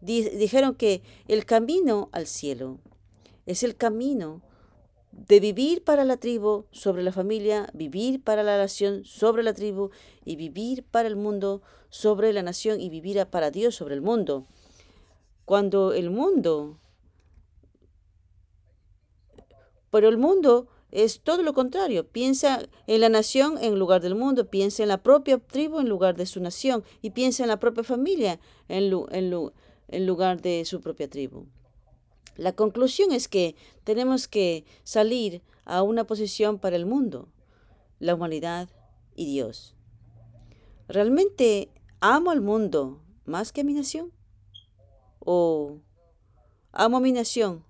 Dijeron 0.00 0.74
que 0.74 1.02
el 1.28 1.44
camino 1.44 2.08
al 2.12 2.26
cielo 2.26 2.78
es 3.46 3.62
el 3.62 3.74
camino 3.74 4.42
de 5.16 5.40
vivir 5.40 5.84
para 5.84 6.04
la 6.04 6.16
tribu 6.16 6.66
sobre 6.72 7.02
la 7.02 7.12
familia, 7.12 7.68
vivir 7.72 8.22
para 8.22 8.42
la 8.42 8.58
nación 8.58 9.04
sobre 9.04 9.42
la 9.42 9.54
tribu 9.54 9.90
y 10.24 10.36
vivir 10.36 10.84
para 10.84 11.08
el 11.08 11.16
mundo 11.16 11.62
sobre 11.88 12.32
la 12.32 12.42
nación 12.42 12.80
y 12.80 12.90
vivir 12.90 13.24
para 13.26 13.50
Dios 13.50 13.76
sobre 13.76 13.94
el 13.94 14.02
mundo. 14.02 14.46
Cuando 15.44 15.92
el 15.92 16.10
mundo, 16.10 16.78
pero 19.90 20.08
el 20.08 20.18
mundo 20.18 20.66
es 20.90 21.20
todo 21.20 21.42
lo 21.42 21.54
contrario. 21.54 22.08
Piensa 22.08 22.68
en 22.86 23.00
la 23.00 23.08
nación 23.08 23.58
en 23.60 23.78
lugar 23.78 24.00
del 24.00 24.14
mundo, 24.14 24.48
piensa 24.48 24.82
en 24.82 24.88
la 24.88 25.02
propia 25.02 25.38
tribu 25.38 25.80
en 25.80 25.88
lugar 25.88 26.16
de 26.16 26.26
su 26.26 26.40
nación 26.40 26.82
y 27.02 27.10
piensa 27.10 27.44
en 27.44 27.48
la 27.48 27.60
propia 27.60 27.84
familia 27.84 28.40
en, 28.68 28.92
en 29.12 30.06
lugar 30.06 30.40
de 30.40 30.64
su 30.64 30.80
propia 30.80 31.08
tribu. 31.08 31.46
La 32.36 32.52
conclusión 32.52 33.12
es 33.12 33.28
que 33.28 33.54
tenemos 33.84 34.28
que 34.28 34.64
salir 34.82 35.42
a 35.64 35.82
una 35.82 36.04
posición 36.04 36.58
para 36.58 36.76
el 36.76 36.86
mundo, 36.86 37.28
la 38.00 38.14
humanidad 38.14 38.68
y 39.14 39.26
Dios. 39.26 39.74
¿Realmente 40.88 41.70
amo 42.00 42.30
al 42.30 42.40
mundo 42.40 43.00
más 43.24 43.52
que 43.52 43.62
a 43.62 43.64
mi 43.64 43.72
nación? 43.72 44.12
¿O 45.20 45.78
amo 46.72 46.98
a 46.98 47.00
mi 47.00 47.12
nación 47.12 47.64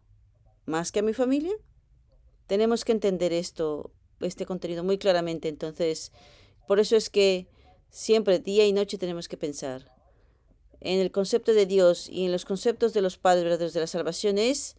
más 0.66 0.92
que 0.92 1.00
a 1.00 1.02
mi 1.02 1.12
familia? 1.12 1.54
Tenemos 2.47 2.85
que 2.85 2.92
entender 2.92 3.33
esto, 3.33 3.92
este 4.21 4.47
contenido 4.47 4.83
muy 4.83 4.99
claramente. 4.99 5.49
Entonces, 5.49 6.11
por 6.66 6.80
eso 6.80 6.97
es 6.97 7.11
que 7.11 7.49
siempre, 7.90 8.38
día 8.38 8.66
y 8.66 8.73
noche, 8.73 8.99
tenemos 8.99 9.28
que 9.28 9.37
pensar 9.37 9.94
en 10.85 11.00
el 11.00 11.11
concepto 11.11 11.55
de 11.55 11.67
Dios 11.67 12.09
y 12.09 12.26
en 12.26 12.33
los 12.33 12.45
conceptos 12.45 12.93
de 12.93 13.00
los 13.00 13.17
padres 13.17 13.73
de 13.73 13.81
la 13.81 13.87
salvación 13.87 14.38
es, 14.38 14.76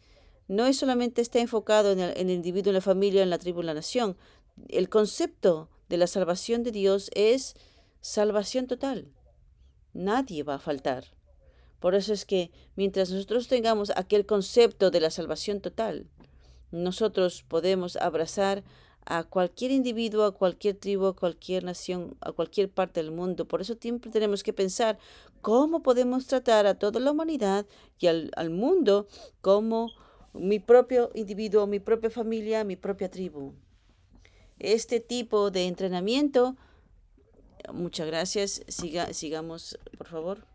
no 0.47 0.67
es 0.67 0.77
solamente 0.77 1.21
está 1.21 1.39
enfocado 1.39 1.91
en 1.91 1.99
el 1.99 2.29
individuo, 2.29 2.69
en 2.69 2.75
la 2.75 2.81
familia, 2.81 3.23
en 3.23 3.31
la 3.31 3.39
tribu, 3.39 3.61
en 3.61 3.65
la 3.65 3.73
nación. 3.73 4.15
El 4.69 4.87
concepto 4.87 5.69
de 5.89 5.97
la 5.97 6.05
salvación 6.05 6.61
de 6.63 6.71
Dios 6.71 7.09
es 7.15 7.55
salvación 8.01 8.67
total. 8.67 9.11
Nadie 9.93 10.43
va 10.43 10.55
a 10.55 10.59
faltar. 10.59 11.05
Por 11.79 11.95
eso 11.95 12.13
es 12.13 12.25
que 12.25 12.51
mientras 12.75 13.09
nosotros 13.09 13.47
tengamos 13.47 13.91
aquel 13.95 14.27
concepto 14.27 14.91
de 14.91 14.99
la 14.99 15.09
salvación 15.09 15.59
total, 15.59 16.07
nosotros 16.71 17.43
podemos 17.47 17.95
abrazar 17.95 18.63
a 19.05 19.23
cualquier 19.23 19.71
individuo, 19.71 20.25
a 20.25 20.33
cualquier 20.33 20.75
tribu, 20.75 21.07
a 21.07 21.15
cualquier 21.15 21.63
nación, 21.63 22.17
a 22.21 22.31
cualquier 22.31 22.69
parte 22.69 23.01
del 23.01 23.11
mundo. 23.11 23.47
Por 23.47 23.61
eso 23.61 23.75
siempre 23.79 24.11
tenemos 24.11 24.43
que 24.43 24.53
pensar 24.53 24.97
cómo 25.41 25.83
podemos 25.83 26.25
tratar 26.25 26.65
a 26.65 26.73
toda 26.73 26.99
la 26.99 27.11
humanidad 27.11 27.65
y 27.99 28.07
al, 28.07 28.49
mundo 28.49 29.07
como 29.41 29.91
mi 30.33 30.59
propio 30.59 31.11
individuo, 31.13 31.67
mi 31.67 31.79
propia 31.79 32.09
familia, 32.09 32.63
mi 32.63 32.75
propia 32.75 33.09
tribu. 33.09 33.53
Este 34.57 34.99
tipo 34.99 35.51
de 35.51 35.67
entrenamiento, 35.67 36.55
muchas 37.71 38.07
gracias, 38.07 38.63
Siga, 38.67 39.13
sigamos, 39.13 39.77
por 39.97 40.07
favor. 40.07 40.47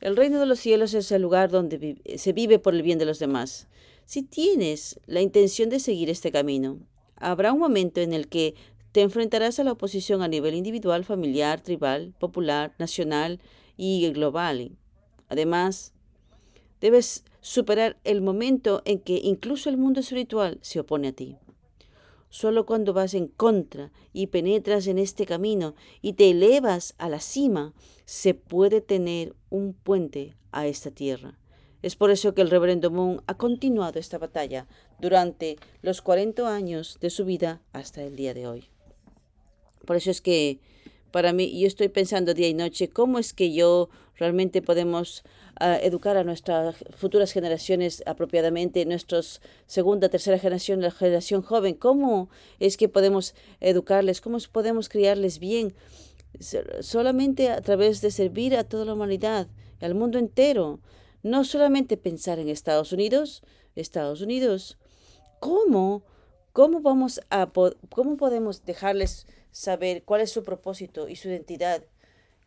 El 0.00 0.16
reino 0.16 0.40
de 0.40 0.46
los 0.46 0.58
cielos 0.58 0.94
es 0.94 1.12
el 1.12 1.22
lugar 1.22 1.50
donde 1.50 2.00
se 2.16 2.32
vive 2.32 2.58
por 2.58 2.74
el 2.74 2.82
bien 2.82 2.98
de 2.98 3.04
los 3.04 3.18
demás. 3.18 3.68
Si 4.04 4.22
tienes 4.22 4.98
la 5.06 5.20
intención 5.20 5.68
de 5.68 5.78
seguir 5.78 6.10
este 6.10 6.32
camino, 6.32 6.80
habrá 7.22 7.52
un 7.52 7.60
momento 7.60 8.00
en 8.00 8.12
el 8.12 8.28
que 8.28 8.54
te 8.92 9.00
enfrentarás 9.00 9.58
a 9.58 9.64
la 9.64 9.72
oposición 9.72 10.22
a 10.22 10.28
nivel 10.28 10.54
individual, 10.54 11.04
familiar, 11.04 11.62
tribal, 11.62 12.12
popular, 12.18 12.74
nacional 12.78 13.40
y 13.76 14.10
global. 14.12 14.72
Además, 15.28 15.94
debes 16.80 17.24
superar 17.40 17.98
el 18.04 18.20
momento 18.20 18.82
en 18.84 18.98
que 18.98 19.20
incluso 19.22 19.70
el 19.70 19.78
mundo 19.78 20.00
espiritual 20.00 20.58
se 20.60 20.80
opone 20.80 21.08
a 21.08 21.12
ti. 21.12 21.36
Solo 22.28 22.66
cuando 22.66 22.92
vas 22.92 23.14
en 23.14 23.28
contra 23.28 23.92
y 24.12 24.28
penetras 24.28 24.86
en 24.86 24.98
este 24.98 25.26
camino 25.26 25.74
y 26.00 26.14
te 26.14 26.30
elevas 26.30 26.94
a 26.98 27.08
la 27.08 27.20
cima, 27.20 27.74
se 28.04 28.34
puede 28.34 28.80
tener 28.80 29.34
un 29.50 29.74
puente 29.74 30.34
a 30.50 30.66
esta 30.66 30.90
tierra. 30.90 31.38
Es 31.82 31.96
por 31.96 32.10
eso 32.10 32.32
que 32.32 32.42
el 32.42 32.50
reverendo 32.50 32.90
Moon 32.90 33.22
ha 33.26 33.36
continuado 33.36 33.98
esta 33.98 34.18
batalla 34.18 34.66
durante 35.02 35.58
los 35.82 36.00
40 36.00 36.54
años 36.54 36.96
de 37.00 37.10
su 37.10 37.26
vida 37.26 37.60
hasta 37.72 38.02
el 38.02 38.16
día 38.16 38.32
de 38.32 38.46
hoy. 38.46 38.64
Por 39.84 39.96
eso 39.96 40.10
es 40.10 40.22
que 40.22 40.60
para 41.10 41.34
mí, 41.34 41.60
yo 41.60 41.66
estoy 41.66 41.88
pensando 41.88 42.32
día 42.32 42.48
y 42.48 42.54
noche, 42.54 42.88
cómo 42.88 43.18
es 43.18 43.34
que 43.34 43.52
yo 43.52 43.90
realmente 44.16 44.62
podemos 44.62 45.24
uh, 45.60 45.84
educar 45.84 46.16
a 46.16 46.24
nuestras 46.24 46.76
futuras 46.96 47.32
generaciones 47.32 48.02
apropiadamente, 48.06 48.86
nuestros 48.86 49.42
segunda, 49.66 50.08
tercera 50.08 50.38
generación, 50.38 50.80
la 50.80 50.90
generación 50.90 51.42
joven, 51.42 51.74
cómo 51.74 52.30
es 52.60 52.78
que 52.78 52.88
podemos 52.88 53.34
educarles, 53.60 54.22
cómo 54.22 54.38
podemos 54.50 54.88
criarles 54.88 55.38
bien, 55.38 55.74
solamente 56.80 57.50
a 57.50 57.60
través 57.60 58.00
de 58.00 58.10
servir 58.10 58.56
a 58.56 58.64
toda 58.64 58.86
la 58.86 58.94
humanidad, 58.94 59.48
al 59.82 59.94
mundo 59.94 60.18
entero, 60.18 60.80
no 61.22 61.44
solamente 61.44 61.98
pensar 61.98 62.38
en 62.38 62.48
Estados 62.48 62.92
Unidos, 62.92 63.42
Estados 63.74 64.22
Unidos, 64.22 64.78
¿cómo, 65.42 66.04
cómo 66.52 66.82
vamos 66.82 67.20
a, 67.28 67.50
cómo 67.90 68.16
podemos 68.16 68.64
dejarles 68.64 69.26
saber 69.50 70.04
cuál 70.04 70.20
es 70.20 70.30
su 70.30 70.44
propósito 70.44 71.08
y 71.08 71.16
su 71.16 71.28
identidad, 71.28 71.82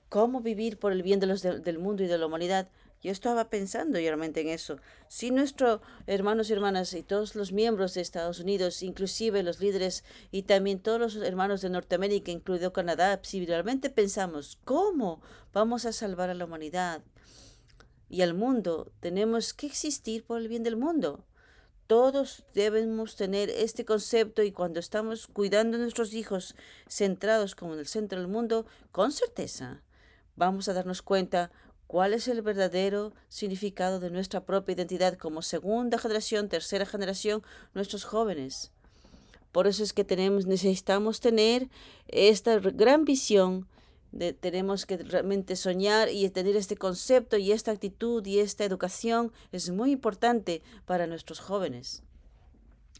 cómo 0.07 0.39
vivir 0.39 0.79
por 0.79 0.93
el 0.93 1.03
bien 1.03 1.19
de 1.19 1.27
los 1.27 1.41
del 1.41 1.77
mundo 1.77 2.03
y 2.03 2.07
de 2.07 2.17
la 2.17 2.25
humanidad. 2.25 2.69
Yo 3.03 3.11
estaba 3.11 3.49
pensando 3.49 3.99
realmente 3.99 4.39
en 4.39 4.47
eso. 4.47 4.77
Si 5.09 5.29
nuestros 5.29 5.81
hermanos 6.07 6.49
y 6.49 6.53
hermanas 6.53 6.93
y 6.93 7.03
todos 7.03 7.35
los 7.35 7.51
miembros 7.51 7.93
de 7.93 8.01
Estados 8.01 8.39
Unidos, 8.39 8.81
inclusive 8.81 9.43
los 9.43 9.59
líderes 9.59 10.05
y 10.31 10.43
también 10.43 10.79
todos 10.79 11.01
los 11.01 11.15
hermanos 11.17 11.59
de 11.59 11.71
Norteamérica, 11.71 12.31
incluido 12.31 12.71
Canadá, 12.71 13.19
si 13.23 13.45
realmente 13.45 13.89
pensamos 13.89 14.57
cómo 14.63 15.21
vamos 15.51 15.85
a 15.85 15.91
salvar 15.91 16.29
a 16.29 16.33
la 16.33 16.45
humanidad 16.45 17.03
y 18.07 18.21
al 18.21 18.35
mundo, 18.35 18.93
tenemos 19.01 19.53
que 19.53 19.67
existir 19.67 20.23
por 20.23 20.39
el 20.39 20.47
bien 20.47 20.63
del 20.63 20.77
mundo. 20.77 21.25
Todos 21.87 22.43
debemos 22.55 23.15
tener 23.15 23.51
este 23.51 23.85
concepto 23.85 24.41
y 24.41 24.51
cuando 24.51 24.79
estamos 24.79 25.27
cuidando 25.27 25.77
a 25.77 25.79
nuestros 25.79 26.13
hijos 26.15 26.55
centrados 26.87 27.53
como 27.53 27.73
en 27.73 27.79
el 27.79 27.87
centro 27.87 28.17
del 28.17 28.27
mundo, 28.27 28.65
con 28.91 29.11
certeza 29.11 29.83
vamos 30.35 30.67
a 30.67 30.73
darnos 30.73 31.03
cuenta 31.03 31.51
cuál 31.85 32.15
es 32.15 32.27
el 32.27 32.41
verdadero 32.41 33.13
significado 33.29 33.99
de 33.99 34.09
nuestra 34.09 34.45
propia 34.45 34.73
identidad 34.73 35.15
como 35.15 35.43
segunda 35.43 35.99
generación, 35.99 36.49
tercera 36.49 36.87
generación, 36.87 37.43
nuestros 37.75 38.03
jóvenes. 38.03 38.71
Por 39.51 39.67
eso 39.67 39.83
es 39.83 39.93
que 39.93 40.03
tenemos, 40.03 40.47
necesitamos 40.47 41.19
tener 41.19 41.69
esta 42.07 42.57
gran 42.57 43.05
visión 43.05 43.67
tenemos 44.39 44.85
que 44.85 44.97
realmente 44.97 45.55
soñar 45.55 46.09
y 46.09 46.29
tener 46.29 46.55
este 46.55 46.77
concepto 46.77 47.37
y 47.37 47.51
esta 47.51 47.71
actitud 47.71 48.25
y 48.25 48.39
esta 48.39 48.63
educación 48.63 49.31
es 49.51 49.69
muy 49.69 49.91
importante 49.91 50.61
para 50.85 51.07
nuestros 51.07 51.39
jóvenes. 51.39 52.03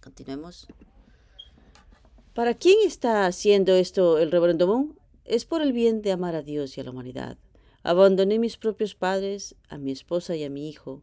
Continuemos. 0.01 0.67
¿Para 2.33 2.53
quién 2.53 2.77
está 2.85 3.25
haciendo 3.25 3.73
esto 3.75 4.17
el 4.17 4.29
reverendo 4.29 4.67
Moon? 4.67 4.99
Es 5.23 5.45
por 5.45 5.61
el 5.61 5.71
bien 5.71 6.01
de 6.01 6.11
amar 6.11 6.35
a 6.35 6.43
Dios 6.43 6.77
y 6.77 6.81
a 6.81 6.83
la 6.83 6.91
humanidad. 6.91 7.37
Abandoné 7.81 8.37
mis 8.39 8.57
propios 8.57 8.93
padres, 8.93 9.55
a 9.69 9.77
mi 9.77 9.91
esposa 9.91 10.35
y 10.35 10.43
a 10.43 10.49
mi 10.49 10.67
hijo. 10.67 11.01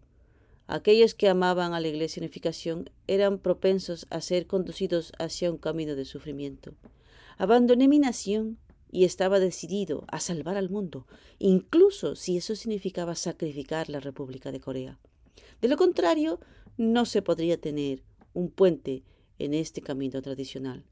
Aquellos 0.66 1.14
que 1.14 1.28
amaban 1.28 1.74
a 1.74 1.80
la 1.80 1.88
Iglesia 1.88 2.20
Unificación 2.20 2.90
eran 3.06 3.38
propensos 3.38 4.06
a 4.10 4.20
ser 4.20 4.46
conducidos 4.46 5.12
hacia 5.18 5.50
un 5.50 5.58
camino 5.58 5.96
de 5.96 6.04
sufrimiento. 6.04 6.74
Abandoné 7.38 7.88
mi 7.88 7.98
nación, 7.98 8.58
y 8.92 9.04
estaba 9.04 9.40
decidido 9.40 10.04
a 10.08 10.20
salvar 10.20 10.56
al 10.56 10.70
mundo, 10.70 11.08
incluso 11.40 12.14
si 12.14 12.36
eso 12.36 12.54
significaba 12.54 13.16
sacrificar 13.16 13.88
la 13.88 13.98
República 13.98 14.52
de 14.52 14.60
Corea. 14.60 15.00
De 15.60 15.68
lo 15.68 15.76
contrario, 15.76 16.38
no 16.76 17.06
se 17.06 17.22
podría 17.22 17.60
tener 17.60 18.04
un 18.34 18.50
puente 18.50 19.02
en 19.38 19.54
este 19.54 19.80
camino 19.80 20.22
tradicional. 20.22 20.84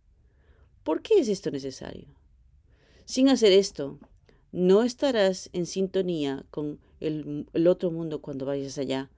¿Por 0.82 1.02
qué 1.02 1.20
es 1.20 1.28
esto 1.28 1.50
necesario? 1.50 2.08
Sin 3.04 3.28
hacer 3.28 3.52
esto, 3.52 3.98
no 4.50 4.82
estarás 4.82 5.50
en 5.52 5.66
sintonía 5.66 6.46
con 6.50 6.80
el, 7.00 7.46
otro 7.68 7.90
mundo 7.90 8.20
cuando 8.20 8.46
vayas 8.46 8.78
allá. 8.78 9.10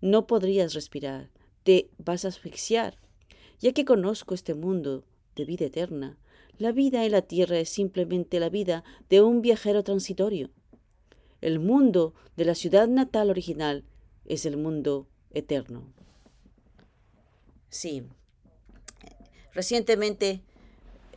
No 0.00 0.26
podrías 0.26 0.74
respirar, 0.74 1.30
te 1.64 1.90
vas 1.98 2.24
a 2.24 2.28
asfixiar. 2.28 2.98
Ya 3.58 3.72
que 3.72 3.84
conozco 3.84 4.34
este 4.34 4.54
mundo 4.54 5.04
de 5.34 5.44
vida 5.44 5.66
eterna, 5.66 6.18
la 6.58 6.72
vida 6.72 7.04
en 7.04 7.12
la 7.12 7.22
tierra 7.22 7.58
es 7.58 7.68
simplemente 7.68 8.40
la 8.40 8.48
vida 8.48 8.84
de 9.08 9.22
un 9.22 9.42
viajero 9.42 9.84
transitorio. 9.84 10.50
El 11.40 11.60
mundo 11.60 12.14
de 12.36 12.44
la 12.44 12.54
ciudad 12.54 12.88
natal 12.88 13.30
original 13.30 13.84
es 14.24 14.44
el 14.44 14.56
mundo 14.56 15.06
eterno. 15.32 15.92
Sí. 17.70 18.02
Recientemente 19.52 20.42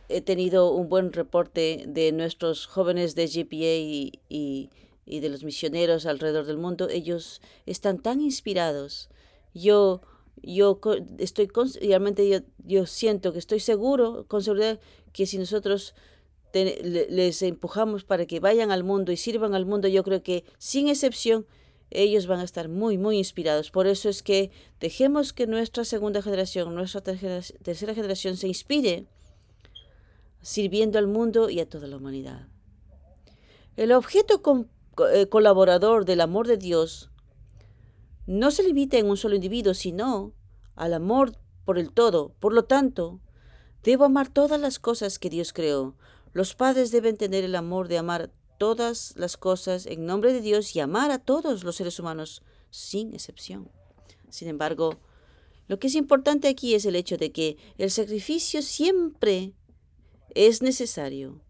he 0.08 0.20
tenido 0.20 0.72
un 0.72 0.88
buen 0.88 1.12
reporte 1.12 1.84
de 1.88 2.12
nuestros 2.12 2.66
jóvenes 2.66 3.14
de 3.14 3.26
GPA 3.26 4.20
y, 4.28 4.70
y 5.04 5.20
de 5.20 5.28
los 5.28 5.42
misioneros 5.42 6.06
alrededor 6.06 6.46
del 6.46 6.58
mundo. 6.58 6.88
Ellos 6.88 7.40
están 7.66 8.00
tan 8.00 8.20
inspirados. 8.20 9.10
Yo 9.54 10.02
yo 10.42 10.80
estoy 11.18 11.48
realmente 11.80 12.28
yo, 12.28 12.38
yo 12.64 12.86
siento 12.86 13.32
que 13.32 13.38
estoy 13.38 13.60
seguro 13.60 14.26
con 14.28 14.42
seguridad 14.42 14.80
que 15.12 15.26
si 15.26 15.38
nosotros 15.38 15.94
les 16.52 17.42
empujamos 17.42 18.04
para 18.04 18.26
que 18.26 18.40
vayan 18.40 18.70
al 18.70 18.84
mundo 18.84 19.10
y 19.12 19.16
sirvan 19.16 19.54
al 19.54 19.64
mundo, 19.64 19.88
yo 19.88 20.02
creo 20.02 20.22
que 20.22 20.44
sin 20.58 20.88
excepción 20.88 21.46
ellos 21.90 22.26
van 22.26 22.40
a 22.40 22.44
estar 22.44 22.68
muy, 22.68 22.98
muy 22.98 23.18
inspirados. 23.18 23.70
Por 23.70 23.86
eso 23.86 24.08
es 24.08 24.22
que 24.22 24.50
dejemos 24.80 25.32
que 25.32 25.46
nuestra 25.46 25.84
segunda 25.84 26.22
generación, 26.22 26.74
nuestra 26.74 27.00
tercera 27.00 27.94
generación 27.94 28.36
se 28.36 28.48
inspire 28.48 29.06
sirviendo 30.40 30.98
al 30.98 31.06
mundo 31.06 31.50
y 31.50 31.60
a 31.60 31.68
toda 31.68 31.86
la 31.86 31.96
humanidad. 31.96 32.48
El 33.76 33.92
objeto 33.92 34.42
eh, 35.12 35.26
colaborador 35.26 36.04
del 36.04 36.20
amor 36.20 36.46
de 36.46 36.58
Dios 36.58 37.10
no 38.26 38.50
se 38.50 38.62
limita 38.62 38.98
en 38.98 39.08
un 39.08 39.16
solo 39.16 39.34
individuo, 39.34 39.74
sino 39.74 40.34
al 40.74 40.94
amor 40.94 41.36
por 41.64 41.78
el 41.78 41.92
todo. 41.92 42.34
Por 42.40 42.52
lo 42.52 42.64
tanto, 42.64 43.20
debo 43.82 44.04
amar 44.04 44.28
todas 44.28 44.60
las 44.60 44.78
cosas 44.78 45.18
que 45.18 45.30
Dios 45.30 45.52
creó. 45.52 45.94
Los 46.32 46.54
padres 46.54 46.90
deben 46.90 47.16
tener 47.16 47.44
el 47.44 47.54
amor 47.54 47.88
de 47.88 47.98
amar 47.98 48.30
todas 48.58 49.14
las 49.16 49.36
cosas 49.36 49.86
en 49.86 50.06
nombre 50.06 50.32
de 50.32 50.40
Dios 50.40 50.74
y 50.76 50.80
amar 50.80 51.10
a 51.10 51.18
todos 51.18 51.64
los 51.64 51.76
seres 51.76 51.98
humanos, 51.98 52.42
sin 52.70 53.12
excepción. 53.12 53.70
Sin 54.28 54.48
embargo, 54.48 54.98
lo 55.68 55.78
que 55.78 55.88
es 55.88 55.94
importante 55.94 56.48
aquí 56.48 56.74
es 56.74 56.86
el 56.86 56.96
hecho 56.96 57.16
de 57.16 57.32
que 57.32 57.56
el 57.78 57.90
sacrificio 57.90 58.62
siempre 58.62 59.52
es 60.34 60.62
necesario 60.62 61.40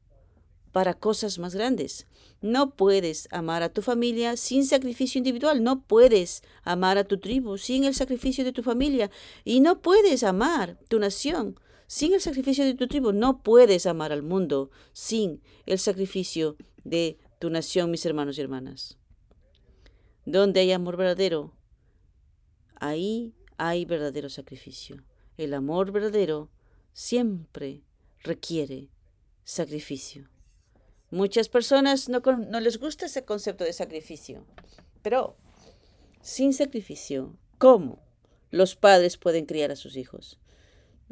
para 0.72 0.94
cosas 0.94 1.38
más 1.38 1.54
grandes. 1.54 2.06
No 2.40 2.74
puedes 2.74 3.28
amar 3.30 3.62
a 3.62 3.72
tu 3.72 3.82
familia 3.82 4.36
sin 4.36 4.64
sacrificio 4.66 5.18
individual, 5.18 5.62
no 5.62 5.82
puedes 5.82 6.42
amar 6.64 6.98
a 6.98 7.04
tu 7.04 7.18
tribu 7.18 7.58
sin 7.58 7.84
el 7.84 7.94
sacrificio 7.94 8.44
de 8.44 8.52
tu 8.52 8.62
familia 8.62 9.10
y 9.44 9.60
no 9.60 9.80
puedes 9.80 10.24
amar 10.24 10.78
tu 10.88 10.98
nación 10.98 11.56
sin 11.92 12.14
el 12.14 12.22
sacrificio 12.22 12.64
de 12.64 12.72
tu 12.72 12.88
tribu, 12.88 13.12
no 13.12 13.42
puedes 13.42 13.84
amar 13.84 14.12
al 14.12 14.22
mundo 14.22 14.70
sin 14.94 15.42
el 15.66 15.78
sacrificio 15.78 16.56
de 16.84 17.18
tu 17.38 17.50
nación, 17.50 17.90
mis 17.90 18.06
hermanos 18.06 18.38
y 18.38 18.40
hermanas. 18.40 18.96
Donde 20.24 20.60
hay 20.60 20.72
amor 20.72 20.96
verdadero, 20.96 21.54
ahí 22.76 23.34
hay 23.58 23.84
verdadero 23.84 24.30
sacrificio. 24.30 25.04
El 25.36 25.52
amor 25.52 25.92
verdadero 25.92 26.48
siempre 26.94 27.82
requiere 28.20 28.88
sacrificio. 29.44 30.30
Muchas 31.10 31.50
personas 31.50 32.08
no, 32.08 32.20
no 32.20 32.60
les 32.60 32.78
gusta 32.78 33.04
ese 33.04 33.26
concepto 33.26 33.64
de 33.64 33.74
sacrificio, 33.74 34.46
pero 35.02 35.36
sin 36.22 36.54
sacrificio, 36.54 37.36
¿cómo 37.58 38.02
los 38.50 38.76
padres 38.76 39.18
pueden 39.18 39.44
criar 39.44 39.70
a 39.70 39.76
sus 39.76 39.98
hijos? 39.98 40.38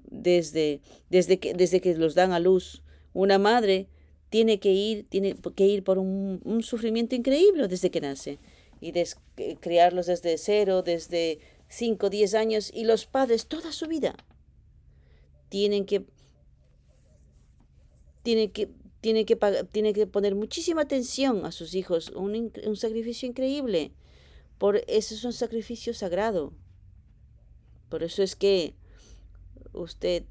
Desde, 0.05 0.81
desde, 1.09 1.39
que, 1.39 1.55
desde 1.55 1.81
que 1.81 1.95
los 1.95 2.15
dan 2.15 2.33
a 2.33 2.41
luz, 2.41 2.83
una 3.13 3.39
madre 3.39 3.89
tiene 4.31 4.61
que 4.61 4.73
ir, 4.73 5.07
tiene 5.09 5.35
que 5.55 5.67
ir 5.67 5.83
por 5.83 5.99
un, 5.99 6.63
sufrimiento 6.63 7.15
increíble 7.15 7.69
desde 7.69 7.91
que 7.91 8.01
nace 8.01 8.39
y 8.81 8.93
des, 8.93 9.17
criarlos 9.61 10.07
desde 10.07 10.39
cero, 10.39 10.83
desde 10.83 11.41
5, 11.69 12.09
10 12.11 12.35
años 12.35 12.71
y 12.73 12.85
los 12.85 13.07
padres 13.07 13.47
toda 13.47 13.73
su 13.73 13.87
vida 13.87 14.17
tienen 15.49 15.85
que 15.85 16.07
tienen 18.23 18.51
que 18.51 18.71
tiene 19.01 19.25
que, 19.25 19.37
tiene 19.73 19.93
que 19.93 20.07
poner 20.07 20.35
muchísima 20.35 20.83
atención 20.83 21.47
a 21.47 21.53
sus 21.53 21.75
hijos, 21.75 22.11
un, 22.11 22.53
un 22.67 22.77
sacrificio 22.77 23.27
increíble. 23.27 23.93
Por 24.59 24.77
eso 24.89 25.15
es 25.15 25.25
un 25.25 25.33
sacrificio 25.33 25.95
sagrado. 25.95 26.53
Por 27.89 28.03
eso 28.03 28.23
es 28.23 28.37
que 28.37 28.75
usted 29.73 30.25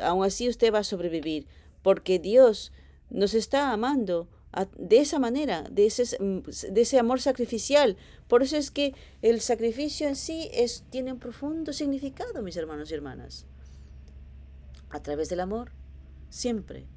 aún 0.00 0.24
así 0.24 0.48
usted 0.48 0.72
va 0.72 0.80
a 0.80 0.84
sobrevivir, 0.84 1.46
porque 1.82 2.18
Dios 2.18 2.72
nos 3.08 3.34
está 3.34 3.72
amando 3.72 4.28
de 4.76 4.98
esa 4.98 5.18
manera, 5.18 5.62
de 5.70 5.86
ese, 5.86 6.16
de 6.18 6.80
ese 6.80 6.98
amor 6.98 7.20
sacrificial. 7.20 7.96
Por 8.28 8.42
eso 8.42 8.56
es 8.56 8.70
que 8.70 8.94
el 9.22 9.40
sacrificio 9.40 10.08
en 10.08 10.16
sí 10.16 10.50
es, 10.52 10.84
tiene 10.90 11.12
un 11.12 11.18
profundo 11.18 11.72
significado, 11.72 12.42
mis 12.42 12.56
hermanos 12.56 12.90
y 12.90 12.94
hermanas. 12.94 13.46
A 14.90 15.00
través 15.00 15.28
del 15.28 15.40
amor, 15.40 15.72
siempre, 16.30 16.88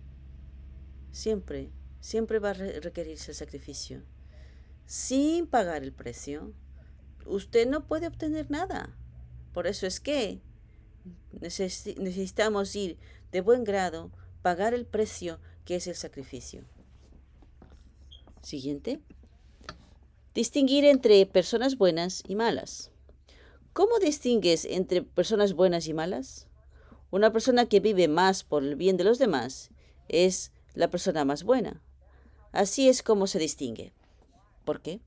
siempre, 1.11 1.71
siempre 1.99 2.39
va 2.39 2.51
a 2.51 2.53
requerirse 2.53 3.31
el 3.31 3.37
sacrificio. 3.37 4.01
Sin 4.87 5.45
pagar 5.45 5.83
el 5.83 5.93
precio, 5.93 6.53
usted 7.27 7.67
no 7.67 7.85
puede 7.85 8.07
obtener 8.07 8.49
nada. 8.49 8.97
Por 9.53 9.67
eso 9.67 9.85
es 9.85 9.99
que 9.99 10.41
necesitamos 11.31 12.75
ir 12.75 12.97
de 13.31 13.41
buen 13.41 13.63
grado, 13.63 14.11
pagar 14.41 14.73
el 14.73 14.85
precio 14.85 15.39
que 15.65 15.75
es 15.75 15.87
el 15.87 15.95
sacrificio. 15.95 16.63
Siguiente. 18.41 18.99
Distinguir 20.33 20.85
entre 20.85 21.25
personas 21.25 21.77
buenas 21.77 22.23
y 22.27 22.35
malas. 22.35 22.91
¿Cómo 23.73 23.99
distingues 23.99 24.65
entre 24.65 25.01
personas 25.01 25.53
buenas 25.53 25.87
y 25.87 25.93
malas? 25.93 26.47
Una 27.11 27.31
persona 27.31 27.65
que 27.67 27.79
vive 27.79 28.07
más 28.07 28.43
por 28.43 28.63
el 28.63 28.75
bien 28.75 28.97
de 28.97 29.03
los 29.03 29.19
demás 29.19 29.69
es 30.07 30.51
la 30.73 30.89
persona 30.89 31.25
más 31.25 31.43
buena. 31.43 31.81
Así 32.51 32.89
es 32.89 33.01
como 33.01 33.27
se 33.27 33.39
distingue. 33.39 33.93
¿Por 34.65 34.81
qué? 34.81 34.99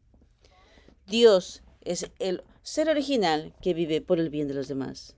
Dios 1.06 1.62
es 1.82 2.10
el 2.18 2.42
ser 2.62 2.88
original 2.88 3.54
que 3.62 3.74
vive 3.74 4.00
por 4.00 4.18
el 4.18 4.30
bien 4.30 4.48
de 4.48 4.54
los 4.54 4.68
demás. 4.68 5.14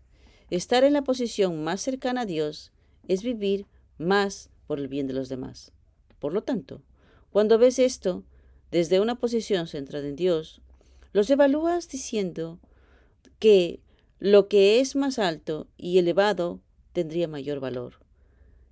Estar 0.50 0.82
en 0.84 0.94
la 0.94 1.04
posición 1.04 1.62
más 1.62 1.82
cercana 1.82 2.22
a 2.22 2.26
Dios 2.26 2.72
es 3.06 3.22
vivir 3.22 3.66
más 3.98 4.48
por 4.66 4.78
el 4.78 4.88
bien 4.88 5.06
de 5.06 5.12
los 5.12 5.28
demás. 5.28 5.72
Por 6.18 6.32
lo 6.32 6.42
tanto, 6.42 6.82
cuando 7.30 7.58
ves 7.58 7.78
esto 7.78 8.24
desde 8.70 9.00
una 9.00 9.18
posición 9.18 9.66
centrada 9.66 10.08
en 10.08 10.16
Dios, 10.16 10.62
los 11.12 11.28
evalúas 11.28 11.88
diciendo 11.88 12.58
que 13.38 13.80
lo 14.18 14.48
que 14.48 14.80
es 14.80 14.96
más 14.96 15.18
alto 15.18 15.68
y 15.76 15.98
elevado 15.98 16.60
tendría 16.92 17.28
mayor 17.28 17.60
valor. 17.60 17.94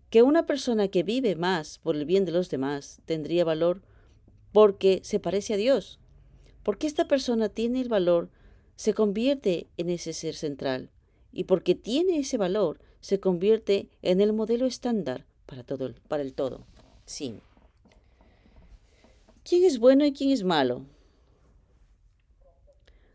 Que 0.09 0.23
una 0.23 0.47
persona 0.47 0.89
que 0.89 1.03
vive 1.03 1.37
más 1.37 1.79
por 1.79 1.95
el 1.95 2.07
bien 2.07 2.25
de 2.25 2.33
los 2.33 2.49
demás 2.49 3.01
tendría 3.05 3.45
valor 3.45 3.83
porque 4.53 5.01
se 5.03 5.21
parece 5.21 5.55
a 5.55 5.57
Dios. 5.59 6.01
Porque 6.62 6.87
esta 6.87 7.07
persona 7.07 7.49
tiene 7.49 7.81
el 7.83 7.89
valor, 7.89 8.31
se 8.77 8.95
convierte 8.95 9.69
en 9.77 9.91
ese 9.91 10.12
ser 10.12 10.35
central. 10.35 10.91
Y 11.37 11.44
porque 11.44 11.75
tiene 11.75 12.20
ese 12.20 12.38
valor, 12.38 12.81
se 13.01 13.20
convierte 13.20 13.90
en 14.01 14.22
el 14.22 14.33
modelo 14.33 14.64
estándar 14.64 15.27
para, 15.44 15.64
todo, 15.64 15.94
para 16.09 16.22
el 16.22 16.33
todo. 16.33 16.66
Sí. 17.05 17.40
¿Quién 19.44 19.64
es 19.64 19.79
bueno 19.79 20.07
y 20.07 20.14
quién 20.14 20.31
es 20.31 20.44
malo? 20.44 20.87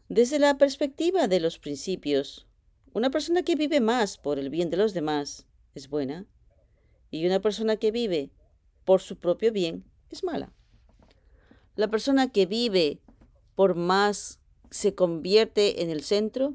Desde 0.07 0.37
la 0.37 0.59
perspectiva 0.59 1.27
de 1.27 1.39
los 1.39 1.57
principios, 1.57 2.45
una 2.93 3.09
persona 3.09 3.41
que 3.41 3.55
vive 3.55 3.81
más 3.81 4.19
por 4.19 4.37
el 4.37 4.51
bien 4.51 4.69
de 4.69 4.77
los 4.77 4.93
demás 4.93 5.47
es 5.73 5.89
buena 5.89 6.27
y 7.09 7.25
una 7.25 7.41
persona 7.41 7.77
que 7.77 7.89
vive 7.89 8.29
por 8.85 9.01
su 9.01 9.17
propio 9.17 9.51
bien 9.51 9.83
es 10.11 10.23
mala. 10.23 10.53
La 11.75 11.87
persona 11.87 12.31
que 12.31 12.45
vive 12.45 12.99
por 13.55 13.73
más 13.73 14.39
se 14.69 14.93
convierte 14.93 15.81
en 15.81 15.89
el 15.89 16.03
centro, 16.03 16.53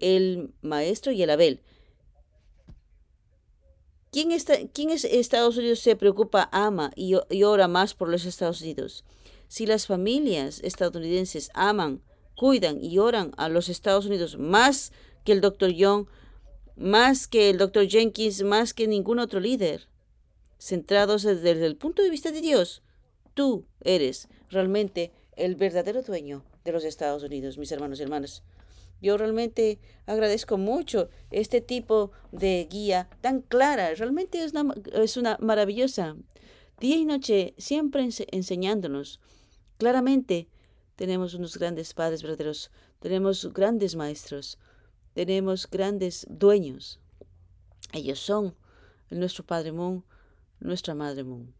el 0.00 0.52
maestro 0.62 1.12
y 1.12 1.22
el 1.22 1.30
Abel. 1.30 1.60
¿Quién, 4.10 4.32
está, 4.32 4.54
quién 4.72 4.90
es 4.90 5.04
Estados 5.04 5.58
Unidos 5.58 5.80
se 5.80 5.94
preocupa, 5.94 6.48
ama 6.50 6.90
y, 6.96 7.14
y 7.30 7.42
ora 7.42 7.68
más 7.68 7.94
por 7.94 8.08
los 8.08 8.24
Estados 8.24 8.62
Unidos? 8.62 9.04
Si 9.48 9.66
las 9.66 9.86
familias 9.86 10.60
estadounidenses 10.62 11.50
aman, 11.54 12.02
cuidan 12.34 12.82
y 12.82 12.98
oran 12.98 13.32
a 13.36 13.48
los 13.48 13.68
Estados 13.68 14.06
Unidos 14.06 14.38
más 14.38 14.92
que 15.24 15.32
el 15.32 15.40
Dr. 15.40 15.70
Young, 15.70 16.06
más 16.76 17.26
que 17.26 17.50
el 17.50 17.58
Dr. 17.58 17.88
Jenkins, 17.88 18.42
más 18.42 18.72
que 18.72 18.86
ningún 18.86 19.18
otro 19.18 19.40
líder, 19.40 19.88
centrados 20.58 21.22
desde 21.22 21.66
el 21.66 21.76
punto 21.76 22.02
de 22.02 22.10
vista 22.10 22.30
de 22.30 22.40
Dios, 22.40 22.82
tú 23.34 23.66
eres 23.80 24.28
realmente 24.50 25.12
el 25.36 25.56
verdadero 25.56 26.02
dueño 26.02 26.44
de 26.64 26.72
los 26.72 26.84
Estados 26.84 27.22
Unidos, 27.22 27.58
mis 27.58 27.72
hermanos 27.72 28.00
y 28.00 28.02
hermanas. 28.02 28.42
Yo 29.00 29.16
realmente 29.16 29.78
agradezco 30.06 30.58
mucho 30.58 31.08
este 31.30 31.60
tipo 31.60 32.10
de 32.32 32.66
guía 32.70 33.08
tan 33.20 33.42
clara. 33.42 33.94
Realmente 33.94 34.42
es 34.42 34.52
una, 34.52 34.74
es 34.94 35.16
una 35.16 35.36
maravillosa. 35.40 36.16
Día 36.80 36.96
y 36.96 37.04
noche 37.04 37.54
siempre 37.58 38.08
enseñándonos 38.30 39.20
Claramente 39.78 40.48
tenemos 40.96 41.34
unos 41.34 41.56
grandes 41.56 41.94
padres 41.94 42.22
verdaderos, 42.22 42.72
tenemos 42.98 43.52
grandes 43.52 43.94
maestros, 43.94 44.58
tenemos 45.14 45.70
grandes 45.70 46.26
dueños. 46.28 46.98
Ellos 47.92 48.18
son 48.18 48.56
nuestro 49.08 49.46
Padre 49.46 49.70
Moon, 49.70 50.04
nuestra 50.58 50.96
Madre 50.96 51.22
Moon. 51.22 51.54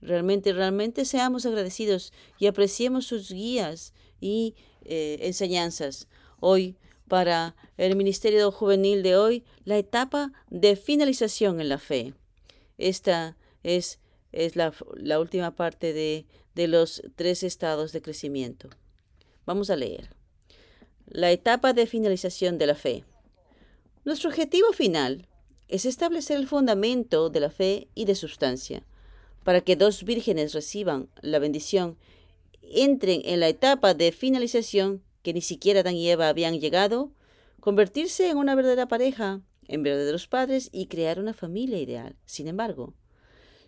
Realmente, 0.00 0.52
realmente 0.52 1.04
seamos 1.04 1.46
agradecidos 1.46 2.12
y 2.38 2.46
apreciemos 2.46 3.06
sus 3.06 3.32
guías 3.32 3.92
y 4.20 4.54
eh, 4.82 5.18
enseñanzas. 5.22 6.06
Hoy, 6.40 6.76
para 7.08 7.56
el 7.76 7.96
Ministerio 7.96 8.50
Juvenil 8.50 9.02
de 9.02 9.16
hoy, 9.16 9.44
la 9.64 9.78
etapa 9.78 10.32
de 10.50 10.76
finalización 10.76 11.60
en 11.60 11.68
la 11.68 11.78
fe. 11.78 12.14
Esta 12.78 13.36
es, 13.62 14.00
es 14.32 14.56
la, 14.56 14.72
la 14.96 15.20
última 15.20 15.54
parte 15.54 15.92
de, 15.92 16.26
de 16.54 16.68
los 16.68 17.02
tres 17.16 17.42
estados 17.42 17.92
de 17.92 18.02
crecimiento. 18.02 18.68
Vamos 19.44 19.70
a 19.70 19.76
leer. 19.76 20.10
La 21.06 21.30
etapa 21.30 21.72
de 21.72 21.86
finalización 21.86 22.58
de 22.58 22.66
la 22.66 22.74
fe. 22.74 23.04
Nuestro 24.04 24.30
objetivo 24.30 24.72
final 24.72 25.28
es 25.68 25.84
establecer 25.84 26.36
el 26.36 26.46
fundamento 26.46 27.30
de 27.30 27.40
la 27.40 27.50
fe 27.50 27.88
y 27.94 28.04
de 28.04 28.14
sustancia, 28.14 28.84
para 29.44 29.60
que 29.60 29.76
dos 29.76 30.04
vírgenes 30.04 30.52
reciban 30.52 31.08
la 31.22 31.38
bendición, 31.38 31.96
entren 32.62 33.22
en 33.24 33.40
la 33.40 33.48
etapa 33.48 33.94
de 33.94 34.12
finalización 34.12 35.02
que 35.26 35.34
ni 35.34 35.40
siquiera 35.40 35.82
Dan 35.82 35.96
y 35.96 36.08
Eva 36.08 36.28
habían 36.28 36.60
llegado, 36.60 37.10
convertirse 37.58 38.30
en 38.30 38.36
una 38.36 38.54
verdadera 38.54 38.86
pareja, 38.86 39.40
en 39.66 39.82
verdaderos 39.82 40.28
padres 40.28 40.68
y 40.70 40.86
crear 40.86 41.18
una 41.18 41.34
familia 41.34 41.80
ideal. 41.80 42.14
Sin 42.26 42.46
embargo, 42.46 42.94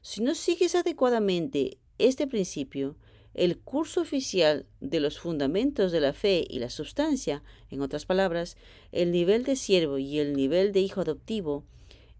si 0.01 0.23
no 0.23 0.37
sigues 0.37 0.77
adecuadamente 0.77 1.79
este 1.99 2.29
principio, 2.29 2.97
el 3.35 3.59
curso 3.59 4.03
oficial 4.03 4.67
de 4.81 5.01
los 5.01 5.19
fundamentos 5.19 5.91
de 5.91 5.99
la 5.99 6.13
fe 6.13 6.47
y 6.49 6.61
la 6.61 6.71
sustancia, 6.71 7.43
en 7.71 7.83
otras 7.83 8.07
palabras, 8.07 8.57
el 8.93 9.11
nivel 9.11 9.43
de 9.43 9.57
siervo 9.57 9.99
y 9.99 10.21
el 10.21 10.35
nivel 10.37 10.71
de 10.71 10.79
hijo 10.79 11.01
adoptivo, 11.01 11.65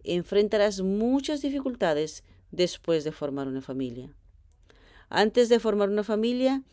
enfrentarás 0.03 0.81
muchas 0.81 1.43
dificultades 1.43 2.25
después 2.51 3.05
de 3.05 3.13
formar 3.13 3.47
una 3.47 3.63
familia. 3.63 4.13
Antes 5.09 5.49
de 5.49 5.61
formar 5.61 5.91
una 5.91 6.03
familia, 6.03 6.65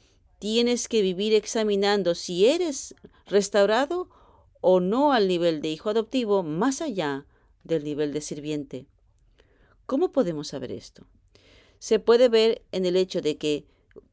tienes 0.46 0.88
que 0.88 1.02
vivir 1.02 1.34
examinando 1.34 2.14
si 2.14 2.46
eres 2.46 2.94
restaurado 3.26 4.10
o 4.62 4.80
no 4.80 5.12
al 5.12 5.28
nivel 5.28 5.60
de 5.60 5.70
hijo 5.70 5.90
adoptivo 5.90 6.44
más 6.44 6.82
allá 6.82 7.26
del 7.64 7.84
nivel 7.84 8.14
de 8.14 8.22
sirviente. 8.22 8.86
¿Cómo 9.88 10.12
podemos 10.12 10.50
saber 10.50 10.72
esto? 10.72 11.08
se 11.80 12.00
puede 12.00 12.30
ver 12.30 12.64
en 12.72 12.86
el 12.86 12.96
hecho 12.96 13.22
de 13.22 13.38
que 13.38 13.66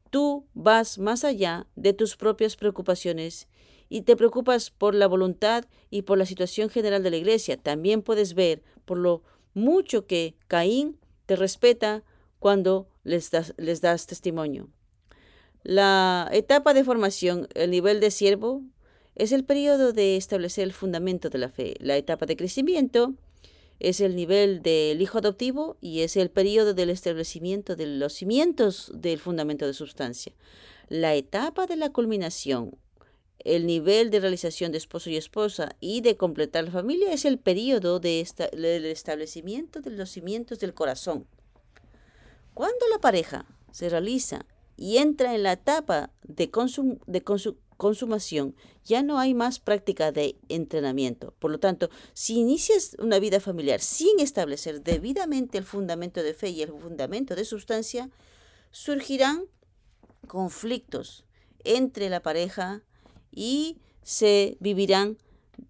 tú 0.09 0.45
vas 0.53 0.99
más 0.99 1.23
allá 1.23 1.67
de 1.75 1.93
tus 1.93 2.15
propias 2.15 2.55
preocupaciones 2.55 3.47
y 3.89 4.01
te 4.01 4.15
preocupas 4.15 4.71
por 4.71 4.95
la 4.95 5.07
voluntad 5.07 5.65
y 5.89 6.03
por 6.03 6.17
la 6.17 6.25
situación 6.25 6.69
general 6.69 7.03
de 7.03 7.11
la 7.11 7.17
iglesia. 7.17 7.57
También 7.57 8.01
puedes 8.01 8.33
ver 8.33 8.63
por 8.85 8.97
lo 8.97 9.23
mucho 9.53 10.05
que 10.07 10.35
Caín 10.47 10.99
te 11.25 11.35
respeta 11.35 12.03
cuando 12.39 12.87
les 13.03 13.31
das, 13.31 13.53
das 13.81 14.07
testimonio. 14.07 14.69
La 15.63 16.29
etapa 16.33 16.73
de 16.73 16.83
formación, 16.83 17.47
el 17.53 17.71
nivel 17.71 18.01
de 18.01 18.11
siervo, 18.11 18.61
es 19.15 19.31
el 19.31 19.45
periodo 19.45 19.93
de 19.93 20.17
establecer 20.17 20.65
el 20.65 20.73
fundamento 20.73 21.29
de 21.29 21.37
la 21.37 21.49
fe. 21.49 21.75
La 21.79 21.95
etapa 21.95 22.25
de 22.25 22.35
crecimiento 22.35 23.13
es 23.79 24.01
el 24.01 24.15
nivel 24.15 24.61
del 24.61 25.01
hijo 25.01 25.19
adoptivo 25.19 25.77
y 25.79 26.01
es 26.01 26.17
el 26.17 26.29
periodo 26.29 26.73
del 26.73 26.89
establecimiento 26.89 27.75
de 27.75 27.87
los 27.87 28.13
cimientos 28.13 28.91
del 28.93 29.19
fundamento 29.19 29.65
de 29.65 29.73
sustancia. 29.73 30.33
La 30.89 31.15
etapa 31.15 31.65
de 31.65 31.77
la 31.77 31.91
culminación, 31.91 32.77
el 33.39 33.65
nivel 33.65 34.09
de 34.09 34.19
realización 34.19 34.71
de 34.71 34.77
esposo 34.79 35.09
y 35.09 35.17
esposa 35.17 35.75
y 35.79 36.01
de 36.01 36.17
completar 36.17 36.65
la 36.65 36.71
familia 36.71 37.13
es 37.13 37.25
el 37.25 37.39
periodo 37.39 37.99
de 37.99 38.25
del 38.51 38.85
establecimiento 38.85 39.81
de 39.81 39.91
los 39.91 40.09
cimientos 40.09 40.59
del 40.59 40.73
corazón. 40.73 41.25
Cuando 42.53 42.85
la 42.91 42.99
pareja 42.99 43.45
se 43.71 43.89
realiza 43.89 44.45
y 44.83 44.97
entra 44.97 45.33
en 45.33 45.43
la 45.43 45.53
etapa 45.53 46.11
de, 46.23 46.51
de 47.07 47.23
consumación, 47.77 48.53
ya 48.83 49.01
no 49.01 49.17
hay 49.17 49.33
más 49.33 49.61
práctica 49.61 50.11
de 50.11 50.35
entrenamiento. 50.49 51.33
Por 51.39 51.51
lo 51.51 51.59
tanto, 51.61 51.89
si 52.13 52.37
inicias 52.37 52.97
una 52.99 53.17
vida 53.19 53.39
familiar 53.39 53.79
sin 53.79 54.19
establecer 54.19 54.83
debidamente 54.83 55.57
el 55.57 55.63
fundamento 55.63 56.21
de 56.21 56.33
fe 56.33 56.49
y 56.49 56.63
el 56.63 56.73
fundamento 56.73 57.33
de 57.33 57.45
sustancia, 57.45 58.09
surgirán 58.71 59.45
conflictos 60.27 61.23
entre 61.63 62.09
la 62.09 62.21
pareja 62.21 62.83
y 63.31 63.77
se 64.01 64.57
vivirán 64.59 65.17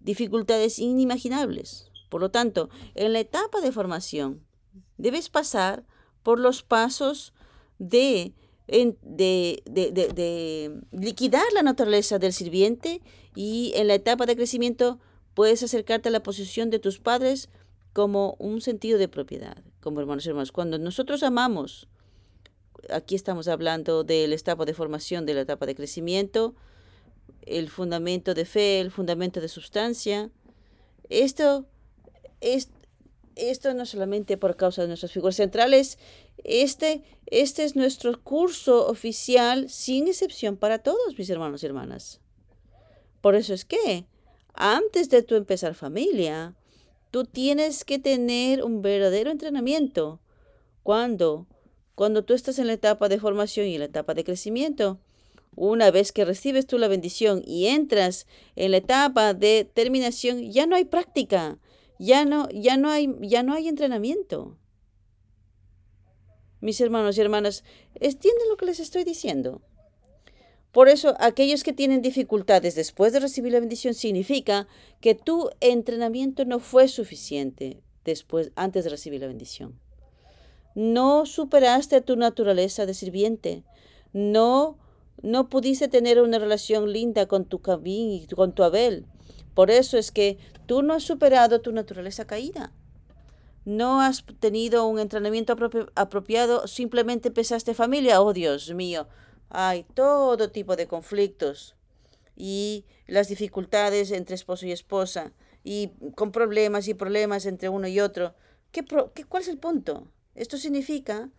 dificultades 0.00 0.80
inimaginables. 0.80 1.88
Por 2.08 2.20
lo 2.20 2.32
tanto, 2.32 2.68
en 2.96 3.12
la 3.12 3.20
etapa 3.20 3.60
de 3.60 3.70
formación 3.70 4.44
debes 4.96 5.28
pasar 5.28 5.86
por 6.24 6.40
los 6.40 6.64
pasos 6.64 7.32
de, 7.78 8.34
de, 8.66 9.62
de, 9.66 10.80
liquidar 10.92 11.44
la 11.52 11.62
naturaleza 11.62 12.18
del 12.18 12.32
sirviente 12.32 13.02
y 13.34 13.72
en 13.76 13.88
la 13.88 13.94
etapa 13.94 14.26
de 14.26 14.36
crecimiento 14.36 14.98
puedes 15.34 15.62
acercarte 15.62 16.08
a 16.08 16.12
la 16.12 16.22
posición 16.22 16.70
de 16.70 16.78
tus 16.78 16.98
padres 16.98 17.50
como 17.92 18.36
un 18.38 18.60
sentido 18.60 18.98
de 18.98 19.08
propiedad, 19.08 19.56
como 19.80 20.00
hermanos 20.00 20.24
y 20.24 20.30
hermanos. 20.30 20.52
Cuando 20.52 20.78
nosotros 20.78 21.22
amamos, 21.22 21.88
aquí 22.90 23.14
estamos 23.14 23.48
hablando 23.48 24.04
de 24.04 24.26
la 24.26 24.34
etapa 24.34 24.64
de 24.64 24.74
formación, 24.74 25.26
de 25.26 25.34
la 25.34 25.42
etapa 25.42 25.66
de 25.66 25.74
crecimiento, 25.74 26.54
el 27.42 27.68
fundamento 27.68 28.34
de 28.34 28.44
fe, 28.44 28.80
el 28.80 28.90
fundamento 28.90 29.40
de 29.40 29.48
sustancia. 29.48 30.30
Esto, 31.08 31.66
es, 32.40 32.70
esto 33.36 33.74
no 33.74 33.86
solamente 33.86 34.36
por 34.36 34.56
causa 34.56 34.82
de 34.82 34.88
nuestras 34.88 35.12
figuras 35.12 35.36
centrales, 35.36 35.98
este, 36.42 37.02
este 37.26 37.64
es 37.64 37.76
nuestro 37.76 38.22
curso 38.22 38.86
oficial 38.88 39.68
sin 39.70 40.08
excepción 40.08 40.56
para 40.56 40.78
todos, 40.78 41.18
mis 41.18 41.30
hermanos 41.30 41.62
y 41.62 41.66
hermanas. 41.66 42.20
Por 43.20 43.34
eso 43.34 43.54
es 43.54 43.64
que, 43.64 44.06
antes 44.52 45.08
de 45.08 45.22
tu 45.22 45.34
empezar 45.34 45.74
familia, 45.74 46.54
tú 47.10 47.24
tienes 47.24 47.84
que 47.84 47.98
tener 47.98 48.62
un 48.62 48.82
verdadero 48.82 49.30
entrenamiento. 49.30 50.20
Cuando, 50.82 51.46
cuando 51.94 52.24
tú 52.24 52.34
estás 52.34 52.58
en 52.58 52.66
la 52.66 52.74
etapa 52.74 53.08
de 53.08 53.18
formación 53.18 53.66
y 53.66 53.74
en 53.74 53.80
la 53.80 53.86
etapa 53.86 54.14
de 54.14 54.24
crecimiento, 54.24 54.98
una 55.56 55.90
vez 55.90 56.12
que 56.12 56.24
recibes 56.24 56.66
tú 56.66 56.78
la 56.78 56.88
bendición 56.88 57.42
y 57.46 57.66
entras 57.66 58.26
en 58.56 58.72
la 58.72 58.78
etapa 58.78 59.34
de 59.34 59.68
terminación, 59.72 60.50
ya 60.50 60.66
no 60.66 60.76
hay 60.76 60.84
práctica, 60.84 61.58
ya 61.98 62.24
no, 62.24 62.48
ya 62.50 62.76
no, 62.76 62.90
hay, 62.90 63.14
ya 63.20 63.42
no 63.42 63.54
hay 63.54 63.68
entrenamiento. 63.68 64.58
Mis 66.64 66.80
hermanos 66.80 67.18
y 67.18 67.20
hermanas, 67.20 67.62
¿entienden 67.96 68.48
lo 68.48 68.56
que 68.56 68.64
les 68.64 68.80
estoy 68.80 69.04
diciendo? 69.04 69.60
Por 70.72 70.88
eso, 70.88 71.14
aquellos 71.20 71.62
que 71.62 71.74
tienen 71.74 72.00
dificultades 72.00 72.74
después 72.74 73.12
de 73.12 73.20
recibir 73.20 73.52
la 73.52 73.60
bendición 73.60 73.92
significa 73.92 74.66
que 75.02 75.14
tu 75.14 75.50
entrenamiento 75.60 76.46
no 76.46 76.60
fue 76.60 76.88
suficiente 76.88 77.82
después, 78.06 78.50
antes 78.56 78.84
de 78.84 78.88
recibir 78.88 79.20
la 79.20 79.26
bendición. 79.26 79.78
No 80.74 81.26
superaste 81.26 82.00
tu 82.00 82.16
naturaleza 82.16 82.86
de 82.86 82.94
sirviente. 82.94 83.62
No 84.14 84.78
no 85.22 85.50
pudiste 85.50 85.88
tener 85.88 86.18
una 86.22 86.38
relación 86.38 86.90
linda 86.90 87.26
con 87.26 87.44
tu 87.44 87.58
Cabín 87.60 88.10
y 88.10 88.26
con 88.26 88.54
tu 88.54 88.62
Abel. 88.62 89.04
Por 89.52 89.70
eso 89.70 89.98
es 89.98 90.10
que 90.10 90.38
tú 90.64 90.82
no 90.82 90.94
has 90.94 91.02
superado 91.02 91.60
tu 91.60 91.72
naturaleza 91.72 92.26
caída. 92.26 92.72
No 93.64 94.00
has 94.00 94.24
tenido 94.40 94.86
un 94.86 94.98
entrenamiento 94.98 95.56
apropiado, 95.94 96.66
simplemente 96.66 97.28
empezaste 97.28 97.74
familia. 97.74 98.20
Oh, 98.20 98.32
Dios 98.32 98.72
mío, 98.74 99.08
hay 99.48 99.84
todo 99.94 100.50
tipo 100.50 100.76
de 100.76 100.86
conflictos 100.86 101.74
y 102.36 102.84
las 103.06 103.28
dificultades 103.28 104.10
entre 104.10 104.34
esposo 104.34 104.66
y 104.66 104.72
esposa 104.72 105.32
y 105.62 105.92
con 106.14 106.32
problemas 106.32 106.88
y 106.88 106.94
problemas 106.94 107.46
entre 107.46 107.68
uno 107.68 107.88
y 107.88 108.00
otro. 108.00 108.34
¿Qué, 108.70 108.84
qué, 109.14 109.24
¿Cuál 109.24 109.42
es 109.42 109.48
el 109.48 109.58
punto? 109.58 110.08
Esto 110.34 110.58
significa 110.58 111.30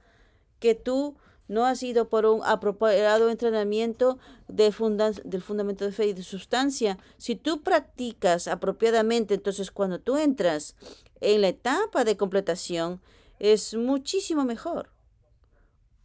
que 0.60 0.74
tú 0.74 1.16
no 1.48 1.66
ha 1.66 1.76
sido 1.76 2.10
por 2.10 2.26
un 2.26 2.42
apropiado 2.44 3.30
entrenamiento 3.30 4.18
del 4.48 4.74
fundamento 4.74 5.86
de 5.86 5.92
fe 5.92 6.08
y 6.08 6.14
de 6.14 6.24
sustancia. 6.24 6.98
Si 7.18 7.36
tú 7.36 7.62
practicas 7.62 8.48
apropiadamente, 8.48 9.36
entonces 9.36 9.70
cuando 9.70 10.00
tú 10.00 10.18
entras 10.18 10.76
en 11.22 11.42
la 11.42 11.50
etapa 11.50 12.04
de 12.04 12.18
completación, 12.18 13.02
es 13.40 13.74
muchísimo 13.74 14.46
mejor. 14.46 14.90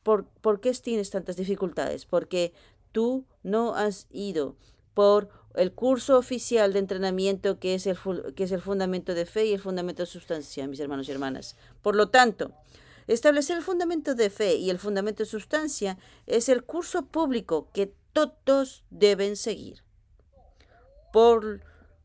¿Por, 0.03 0.27
¿Por 0.27 0.61
qué 0.61 0.73
tienes 0.73 1.11
tantas 1.11 1.37
dificultades? 1.37 2.07
Porque 2.07 2.53
tú 2.93 3.25
no 3.43 3.75
has 3.75 4.07
ido 4.11 4.57
por 4.95 5.29
el 5.55 5.73
curso 5.73 6.17
oficial 6.17 6.73
de 6.73 6.79
entrenamiento 6.79 7.59
que 7.59 7.75
es 7.75 7.87
el, 7.87 7.99
que 8.35 8.45
es 8.45 8.53
el 8.53 8.61
fundamento 8.61 9.15
de 9.15 9.27
fe 9.27 9.47
y 9.47 9.53
el 9.53 9.61
fundamento 9.61 10.03
de 10.03 10.07
sustancia, 10.07 10.67
mis 10.67 10.81
hermanos 10.81 11.09
y 11.09 11.13
hermanas. 11.13 11.57
Por 11.83 11.97
lo 11.97 12.09
tanto, 12.09 12.53
Establecer 13.11 13.57
el 13.57 13.65
fundamento 13.65 14.15
de 14.15 14.31
fe 14.31 14.55
y 14.55 14.71
el 14.71 14.79
fundamento 14.79 15.25
de 15.25 15.29
sustancia 15.29 15.99
es 16.29 16.49
el 16.49 16.63
curso 16.63 17.07
público 17.07 17.69
que 17.73 17.93
todos 18.13 18.85
deben 18.91 19.35
seguir. 19.35 19.83
Por, 21.13 21.61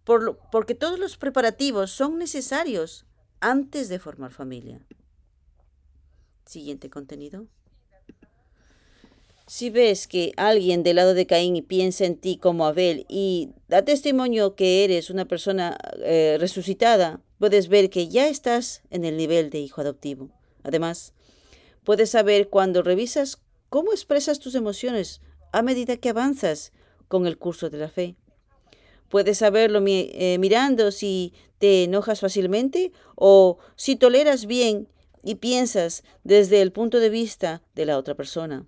por, 0.05 0.39
porque 0.51 0.75
todos 0.75 0.97
los 0.97 1.17
preparativos 1.17 1.91
son 1.91 2.17
necesarios 2.17 3.05
antes 3.41 3.89
de 3.89 3.99
formar 3.99 4.31
familia. 4.31 4.79
Siguiente 6.45 6.89
contenido. 6.89 7.47
Si 9.47 9.69
ves 9.69 10.07
que 10.07 10.31
alguien 10.37 10.81
del 10.81 10.95
lado 10.95 11.13
de 11.13 11.27
Caín 11.27 11.63
piensa 11.63 12.05
en 12.05 12.17
ti 12.17 12.37
como 12.37 12.65
Abel 12.65 13.05
y 13.07 13.51
da 13.67 13.83
testimonio 13.83 14.55
que 14.55 14.83
eres 14.83 15.11
una 15.11 15.25
persona 15.25 15.77
eh, 15.99 16.37
resucitada, 16.39 17.21
puedes 17.37 17.67
ver 17.67 17.91
que 17.91 18.07
ya 18.07 18.27
estás 18.27 18.81
en 18.89 19.05
el 19.05 19.17
nivel 19.17 19.51
de 19.51 19.59
hijo 19.59 19.81
adoptivo. 19.81 20.31
Además, 20.63 21.13
puedes 21.83 22.09
saber 22.09 22.49
cuando 22.49 22.81
revisas 22.81 23.39
cómo 23.69 23.91
expresas 23.91 24.39
tus 24.39 24.55
emociones 24.55 25.21
a 25.51 25.61
medida 25.61 25.97
que 25.97 26.09
avanzas 26.09 26.71
con 27.07 27.27
el 27.27 27.37
curso 27.37 27.69
de 27.69 27.77
la 27.77 27.89
fe. 27.89 28.15
Puedes 29.09 29.37
saberlo 29.39 29.83
eh, 29.85 30.37
mirando 30.39 30.91
si 30.91 31.33
te 31.59 31.83
enojas 31.83 32.19
fácilmente 32.19 32.91
o 33.15 33.57
si 33.75 33.95
toleras 33.95 34.45
bien 34.45 34.87
y 35.23 35.35
piensas 35.35 36.03
desde 36.23 36.61
el 36.61 36.71
punto 36.71 36.99
de 36.99 37.09
vista 37.09 37.61
de 37.73 37.85
la 37.85 37.97
otra 37.97 38.15
persona. 38.15 38.65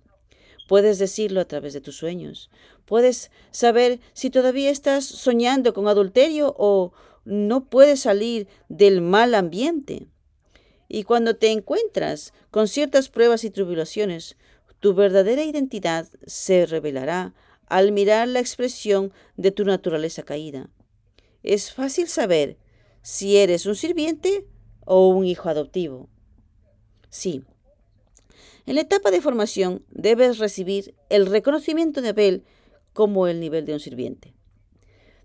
Puedes 0.66 0.98
decirlo 0.98 1.40
a 1.40 1.46
través 1.46 1.72
de 1.72 1.80
tus 1.80 1.96
sueños. 1.96 2.50
Puedes 2.84 3.30
saber 3.50 4.00
si 4.12 4.28
todavía 4.30 4.70
estás 4.70 5.04
soñando 5.04 5.72
con 5.72 5.88
adulterio 5.88 6.54
o 6.58 6.92
no 7.24 7.68
puedes 7.68 8.00
salir 8.00 8.48
del 8.68 9.00
mal 9.00 9.34
ambiente. 9.34 10.08
Y 10.88 11.04
cuando 11.04 11.36
te 11.36 11.52
encuentras 11.52 12.32
con 12.50 12.68
ciertas 12.68 13.08
pruebas 13.08 13.44
y 13.44 13.50
tribulaciones, 13.50 14.36
tu 14.80 14.94
verdadera 14.94 15.44
identidad 15.44 16.08
se 16.26 16.66
revelará 16.66 17.34
al 17.68 17.92
mirar 17.92 18.28
la 18.28 18.40
expresión 18.40 19.12
de 19.36 19.50
tu 19.50 19.64
naturaleza 19.64 20.22
caída. 20.22 20.70
Es 21.42 21.72
fácil 21.72 22.08
saber 22.08 22.58
si 23.02 23.36
eres 23.36 23.66
un 23.66 23.76
sirviente 23.76 24.46
o 24.84 25.08
un 25.08 25.24
hijo 25.24 25.48
adoptivo. 25.48 26.08
Sí. 27.10 27.42
En 28.66 28.74
la 28.74 28.82
etapa 28.82 29.10
de 29.10 29.20
formación 29.20 29.84
debes 29.90 30.38
recibir 30.38 30.94
el 31.08 31.26
reconocimiento 31.26 32.02
de 32.02 32.10
Abel 32.10 32.44
como 32.92 33.26
el 33.26 33.40
nivel 33.40 33.64
de 33.64 33.74
un 33.74 33.80
sirviente. 33.80 34.34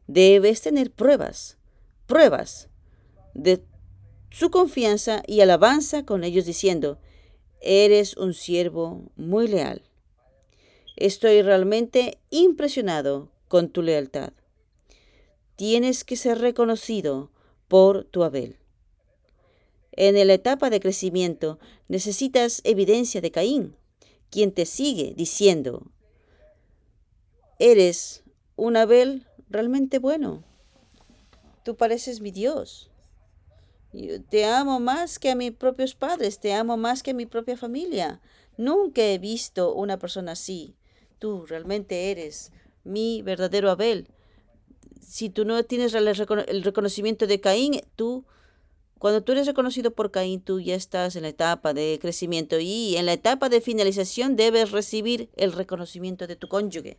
Debes 0.07 0.61
tener 0.61 0.91
pruebas, 0.91 1.57
pruebas 2.07 2.69
de 3.33 3.63
su 4.29 4.49
confianza 4.49 5.23
y 5.27 5.41
alabanza 5.41 6.05
con 6.05 6.23
ellos 6.23 6.45
diciendo, 6.45 6.99
eres 7.61 8.17
un 8.17 8.33
siervo 8.33 9.11
muy 9.15 9.47
leal. 9.47 9.83
Estoy 10.95 11.41
realmente 11.41 12.19
impresionado 12.29 13.29
con 13.47 13.69
tu 13.69 13.81
lealtad. 13.81 14.33
Tienes 15.55 16.03
que 16.03 16.15
ser 16.15 16.39
reconocido 16.39 17.31
por 17.67 18.03
tu 18.03 18.23
Abel. 18.23 18.57
En 19.91 20.15
la 20.27 20.33
etapa 20.33 20.69
de 20.69 20.79
crecimiento 20.79 21.59
necesitas 21.87 22.61
evidencia 22.63 23.21
de 23.21 23.31
Caín, 23.31 23.75
quien 24.29 24.51
te 24.51 24.65
sigue 24.65 25.13
diciendo, 25.15 25.91
eres 27.59 28.23
un 28.55 28.75
Abel 28.75 29.27
realmente 29.49 29.99
bueno. 29.99 30.43
Tú 31.63 31.75
pareces 31.75 32.21
mi 32.21 32.31
Dios. 32.31 32.89
Te 34.29 34.45
amo 34.45 34.79
más 34.79 35.19
que 35.19 35.29
a 35.29 35.35
mis 35.35 35.51
propios 35.51 35.93
padres, 35.93 36.39
te 36.39 36.53
amo 36.53 36.77
más 36.77 37.03
que 37.03 37.11
a 37.11 37.13
mi 37.13 37.27
propia 37.27 37.55
familia. 37.55 38.21
Nunca 38.57 39.03
he 39.03 39.19
visto 39.19 39.73
una 39.73 39.99
persona 39.99 40.31
así. 40.31 40.75
Tú 41.23 41.45
realmente 41.45 42.11
eres 42.11 42.51
mi 42.83 43.21
verdadero 43.21 43.71
Abel. 43.71 44.09
Si 44.99 45.29
tú 45.29 45.45
no 45.45 45.63
tienes 45.63 45.93
el 45.93 46.63
reconocimiento 46.65 47.27
de 47.27 47.39
Caín, 47.39 47.79
tú, 47.95 48.25
cuando 48.99 49.23
tú 49.23 49.31
eres 49.31 49.47
reconocido 49.47 49.91
por 49.91 50.11
Caín, 50.11 50.41
tú 50.41 50.59
ya 50.59 50.75
estás 50.75 51.15
en 51.15 51.21
la 51.21 51.29
etapa 51.29 51.73
de 51.73 51.97
crecimiento 52.01 52.59
y 52.59 52.97
en 52.97 53.05
la 53.05 53.13
etapa 53.13 53.47
de 53.47 53.61
finalización 53.61 54.35
debes 54.35 54.71
recibir 54.71 55.29
el 55.37 55.53
reconocimiento 55.53 56.27
de 56.27 56.35
tu 56.35 56.49
cónyuge. 56.49 56.97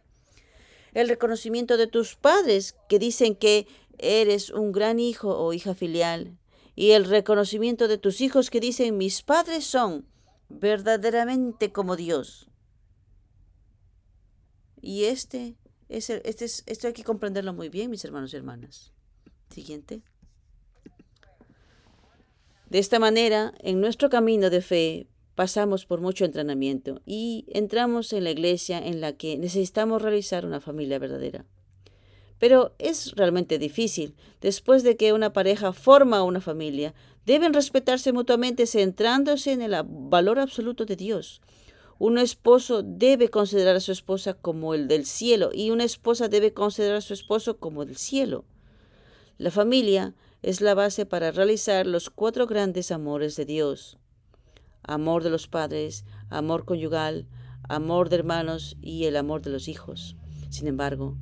el 0.94 1.06
reconocimiento 1.10 1.76
de 1.76 1.86
tus 1.86 2.16
padres 2.16 2.76
que 2.88 2.98
dicen 2.98 3.36
que 3.36 3.66
eres 3.98 4.48
un 4.48 4.72
gran 4.72 5.00
hijo 5.00 5.36
o 5.36 5.52
hija 5.52 5.74
filial 5.74 6.38
y 6.74 6.92
el 6.92 7.04
reconocimiento 7.04 7.88
de 7.88 7.98
tus 7.98 8.22
hijos 8.22 8.48
que 8.48 8.60
dicen 8.60 8.96
mis 8.96 9.20
padres 9.20 9.66
son 9.66 10.06
verdaderamente 10.48 11.72
como 11.72 11.94
Dios. 11.94 12.48
Y 14.84 15.04
este, 15.04 15.56
es, 15.88 16.10
este 16.10 16.44
es, 16.44 16.62
esto 16.66 16.88
hay 16.88 16.92
que 16.92 17.04
comprenderlo 17.04 17.54
muy 17.54 17.70
bien, 17.70 17.90
mis 17.90 18.04
hermanos 18.04 18.34
y 18.34 18.36
hermanas. 18.36 18.92
Siguiente. 19.48 20.02
De 22.68 22.78
esta 22.78 22.98
manera, 22.98 23.54
en 23.60 23.80
nuestro 23.80 24.10
camino 24.10 24.50
de 24.50 24.60
fe, 24.60 25.06
pasamos 25.34 25.86
por 25.86 26.02
mucho 26.02 26.26
entrenamiento 26.26 27.00
y 27.06 27.46
entramos 27.48 28.12
en 28.12 28.24
la 28.24 28.30
iglesia 28.30 28.78
en 28.78 29.00
la 29.00 29.14
que 29.14 29.38
necesitamos 29.38 30.02
realizar 30.02 30.44
una 30.44 30.60
familia 30.60 30.98
verdadera. 30.98 31.46
Pero 32.38 32.74
es 32.78 33.12
realmente 33.12 33.58
difícil. 33.58 34.14
Después 34.42 34.82
de 34.82 34.98
que 34.98 35.14
una 35.14 35.32
pareja 35.32 35.72
forma 35.72 36.22
una 36.24 36.42
familia, 36.42 36.92
deben 37.24 37.54
respetarse 37.54 38.12
mutuamente 38.12 38.66
centrándose 38.66 39.52
en 39.52 39.62
el 39.62 39.74
valor 39.86 40.38
absoluto 40.38 40.84
de 40.84 40.96
Dios. 40.96 41.40
Un 41.98 42.18
esposo 42.18 42.82
debe 42.82 43.28
considerar 43.28 43.76
a 43.76 43.80
su 43.80 43.92
esposa 43.92 44.34
como 44.34 44.74
el 44.74 44.88
del 44.88 45.06
cielo 45.06 45.50
y 45.52 45.70
una 45.70 45.84
esposa 45.84 46.28
debe 46.28 46.52
considerar 46.52 46.96
a 46.96 47.00
su 47.00 47.14
esposo 47.14 47.58
como 47.58 47.84
del 47.84 47.96
cielo. 47.96 48.44
La 49.38 49.50
familia 49.50 50.14
es 50.42 50.60
la 50.60 50.74
base 50.74 51.06
para 51.06 51.30
realizar 51.30 51.86
los 51.86 52.10
cuatro 52.10 52.46
grandes 52.46 52.90
amores 52.90 53.36
de 53.36 53.44
Dios. 53.44 53.98
Amor 54.82 55.22
de 55.22 55.30
los 55.30 55.48
padres, 55.48 56.04
amor 56.28 56.64
conyugal, 56.64 57.26
amor 57.68 58.08
de 58.08 58.16
hermanos 58.16 58.76
y 58.80 59.04
el 59.04 59.16
amor 59.16 59.42
de 59.42 59.50
los 59.50 59.68
hijos. 59.68 60.16
Sin 60.50 60.66
embargo, 60.66 61.16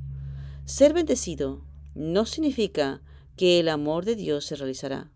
ser 0.65 0.93
bendecido 0.93 1.63
no 1.95 2.25
significa 2.25 3.01
que 3.37 3.59
el 3.59 3.69
amor 3.69 4.05
de 4.05 4.15
Dios 4.15 4.45
se 4.45 4.55
realizará. 4.55 5.11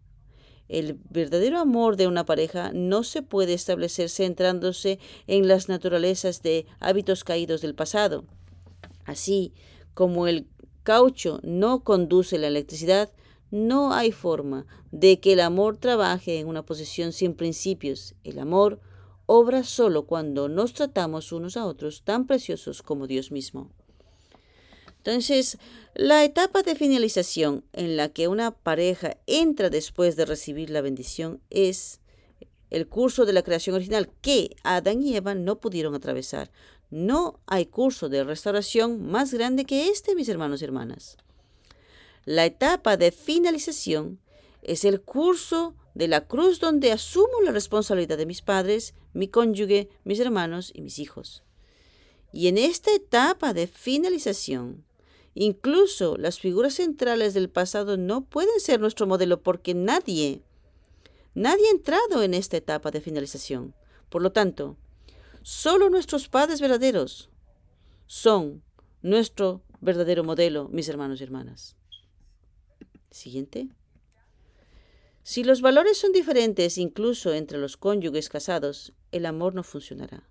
El 0.70 1.00
verdadero 1.10 1.60
amor 1.60 1.96
de 1.96 2.08
una 2.08 2.26
pareja 2.26 2.72
no 2.74 3.04
se 3.04 3.22
puede 3.22 3.54
establecer 3.54 4.10
centrándose 4.10 5.00
en 5.28 5.48
las 5.48 5.70
naturalezas 5.70 6.42
de 6.42 6.66
hábitos 6.80 7.24
caídos 7.24 7.62
del 7.62 7.76
pasado. 7.76 8.26
Así 9.06 9.54
como 9.94 10.28
el 10.28 10.48
caucho 10.84 11.40
no 11.44 11.84
conduce 11.84 12.38
la 12.38 12.48
electricidad, 12.48 13.10
no 13.50 13.94
hay 13.94 14.12
forma 14.12 14.66
de 14.92 15.20
que 15.20 15.34
el 15.34 15.40
amor 15.40 15.78
trabaje 15.78 16.40
en 16.40 16.48
una 16.48 16.66
posición 16.66 17.14
sin 17.14 17.34
principios. 17.34 18.14
El 18.24 18.40
amor 18.40 18.82
obra 19.26 19.64
solo 19.64 20.06
cuando 20.06 20.50
nos 20.50 20.74
tratamos 20.74 21.32
unos 21.32 21.56
a 21.56 21.66
otros 21.66 22.04
tan 22.04 22.28
preciosos 22.28 22.82
como 22.82 23.08
Dios 23.08 23.32
mismo. 23.32 23.72
Entonces, 25.08 25.58
la 25.94 26.26
etapa 26.26 26.64
de 26.64 26.76
finalización 26.76 27.64
en 27.72 27.96
la 27.96 28.10
que 28.10 28.28
una 28.28 28.52
pareja 28.52 29.16
entra 29.26 29.70
después 29.70 30.18
de 30.18 30.26
recibir 30.26 30.70
la 30.70 30.82
bendición 30.82 31.40
es 31.50 32.02
el 32.72 32.90
curso 32.90 33.26
de 33.26 33.32
la 33.32 33.42
creación 33.42 33.78
original 33.78 34.10
que 34.20 34.58
Adán 34.64 35.02
y 35.02 35.16
Eva 35.16 35.34
no 35.34 35.62
pudieron 35.62 35.96
atravesar. 35.96 36.52
No 36.90 37.40
hay 37.46 37.68
curso 37.68 38.10
de 38.10 38.26
restauración 38.26 39.02
más 39.02 39.34
grande 39.34 39.64
que 39.64 39.88
este, 39.88 40.14
mis 40.14 40.28
hermanos 40.28 40.62
y 40.62 40.66
hermanas. 40.66 41.16
La 42.26 42.44
etapa 42.44 42.98
de 42.98 43.14
finalización 43.14 44.20
es 44.62 44.84
el 44.84 45.00
curso 45.00 45.74
de 45.96 46.10
la 46.10 46.28
cruz 46.28 46.60
donde 46.60 46.92
asumo 46.92 47.40
la 47.46 47.54
responsabilidad 47.54 48.18
de 48.18 48.26
mis 48.26 48.42
padres, 48.42 48.94
mi 49.14 49.30
cónyuge, 49.30 49.88
mis 50.04 50.20
hermanos 50.20 50.70
y 50.76 50.82
mis 50.82 51.00
hijos. 51.00 51.44
Y 52.34 52.50
en 52.50 52.58
esta 52.58 52.94
etapa 52.94 53.54
de 53.54 53.68
finalización, 53.68 54.86
Incluso 55.40 56.18
las 56.18 56.40
figuras 56.40 56.74
centrales 56.74 57.36
del 57.36 57.48
pasado 57.48 57.96
no 57.96 58.26
pueden 58.26 58.60
ser 58.60 58.80
nuestro 58.80 59.06
modelo 59.06 59.44
porque 59.44 59.76
nadie, 59.76 60.42
nadie 61.36 61.68
ha 61.68 61.72
entrado 61.72 62.24
en 62.24 62.34
esta 62.34 62.58
etapa 62.58 62.90
de 62.90 63.02
finalización. 63.02 63.76
Por 64.10 64.24
lo 64.24 64.32
tanto, 64.32 64.78
solo 65.44 65.92
nuestros 65.92 66.28
padres 66.28 66.60
verdaderos 66.60 67.30
son 68.08 68.64
nuestro 69.04 69.62
verdadero 69.80 70.24
modelo, 70.24 70.70
mis 70.70 70.90
hermanos 70.90 71.22
y 71.22 71.26
hermanas. 71.26 71.76
Siguiente. 73.12 73.70
Si 75.22 75.44
los 75.44 75.62
valores 75.62 76.00
son 76.00 76.14
diferentes 76.14 76.80
incluso 76.80 77.32
entre 77.32 77.60
los 77.60 77.78
cónyuges 77.78 78.30
casados, 78.30 78.92
el 79.12 79.28
amor 79.28 79.54
no 79.54 79.62
funcionará. 79.62 80.28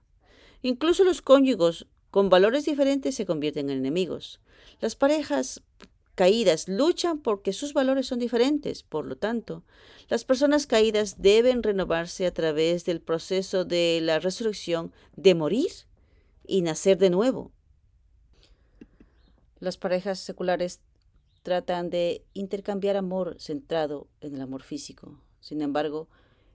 Incluso 0.63 1.05
los 1.05 1.23
cónyuges 1.23 1.87
con 2.17 2.31
valores 2.31 2.65
diferentes 2.65 3.15
se 3.15 3.27
convierten 3.27 3.69
en 3.69 3.77
enemigos. 3.77 4.41
Las 4.81 4.97
parejas 4.97 5.63
caídas 6.15 6.67
luchan 6.67 7.19
porque 7.19 7.53
sus 7.53 7.75
valores 7.75 8.07
son 8.07 8.19
diferentes. 8.19 8.83
Por 8.83 9.05
lo 9.05 9.19
tanto, 9.19 9.65
las 10.09 10.25
personas 10.25 10.67
caídas 10.67 11.21
deben 11.21 11.63
renovarse 11.63 12.25
a 12.25 12.33
través 12.33 12.87
del 12.87 13.03
proceso 13.03 13.67
de 13.67 14.01
la 14.03 14.19
resurrección 14.19 14.95
de 15.15 15.35
morir 15.35 15.71
y 16.47 16.63
nacer 16.63 16.97
de 16.97 17.11
nuevo. 17.11 17.53
Las 19.61 19.77
parejas 19.77 20.19
seculares 20.19 20.81
tratan 21.43 21.91
de 21.91 22.25
intercambiar 22.33 22.97
amor 22.97 23.37
centrado 23.39 24.09
en 24.23 24.37
el 24.37 24.41
amor 24.41 24.63
físico. 24.63 25.21
Sin 25.41 25.61
embargo, 25.61 26.09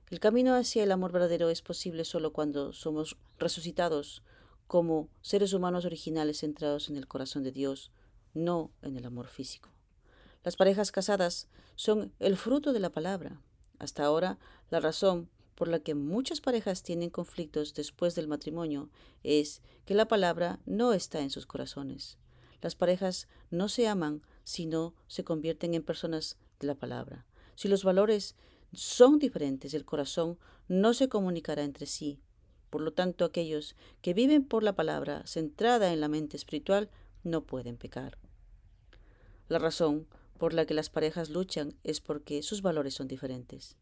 el 0.10 0.20
camino 0.20 0.56
hacia 0.56 0.84
el 0.84 0.92
amor 0.92 1.12
verdadero 1.12 1.52
es 1.52 1.62
posible 1.62 2.04
solo 2.04 2.34
cuando 2.34 2.74
somos 2.74 3.16
resucitados 3.38 4.24
como 4.72 5.10
seres 5.20 5.52
humanos 5.52 5.84
originales 5.84 6.38
centrados 6.40 6.88
en 6.88 6.96
el 6.96 7.06
corazón 7.06 7.44
de 7.44 7.52
Dios, 7.52 7.92
no 8.34 8.72
en 8.82 8.96
el 8.96 9.06
amor 9.06 9.28
físico. 9.28 9.68
Las 10.46 10.56
parejas 10.56 10.94
casadas 10.94 11.50
son 11.76 12.14
el 12.20 12.38
fruto 12.38 12.72
de 12.72 12.80
la 12.80 12.90
palabra. 12.90 13.42
Hasta 13.80 14.06
ahora, 14.06 14.40
la 14.70 14.80
razón 14.80 15.30
por 15.56 15.68
la 15.68 15.80
que 15.80 15.94
muchas 15.94 16.40
parejas 16.40 16.84
tienen 16.84 17.10
conflictos 17.10 17.74
después 17.74 18.16
del 18.16 18.30
matrimonio 18.30 18.90
es 19.24 19.62
que 19.84 19.94
la 19.94 20.08
palabra 20.08 20.62
no 20.66 20.94
está 20.94 21.20
en 21.20 21.32
sus 21.32 21.46
corazones. 21.46 22.18
Las 22.62 22.76
parejas 22.76 23.28
no 23.50 23.68
se 23.68 23.90
aman, 23.90 24.22
sino 24.46 24.94
se 25.08 25.26
convierten 25.26 25.74
en 25.74 25.84
personas 25.84 26.38
de 26.62 26.68
la 26.68 26.76
palabra. 26.76 27.26
Si 27.56 27.68
los 27.68 27.84
valores 27.84 28.38
son 28.72 29.20
diferentes, 29.20 29.74
el 29.74 29.84
corazón 29.84 30.40
no 30.70 30.94
se 30.94 31.10
comunicará 31.10 31.64
entre 31.64 31.88
sí. 31.88 32.22
Por 32.72 32.82
lo 32.82 32.94
tanto, 32.94 33.26
aquellos 33.26 33.76
que 34.02 34.16
viven 34.16 34.44
por 34.44 34.64
la 34.64 34.76
palabra 34.76 35.28
centrada 35.28 35.94
en 35.94 36.00
la 36.00 36.08
mente 36.08 36.38
espiritual 36.38 36.90
no 37.24 37.44
pueden 37.44 37.78
pecar. 37.78 38.18
La 39.50 39.60
razón 39.60 40.08
por 40.40 40.54
la 40.54 40.66
que 40.66 40.74
las 40.74 40.90
parejas 40.90 41.30
luchan 41.30 41.76
es 41.84 42.00
porque 42.00 42.42
sus 42.42 42.62
valores 42.64 42.96
son 42.96 43.08
diferentes. 43.08 43.76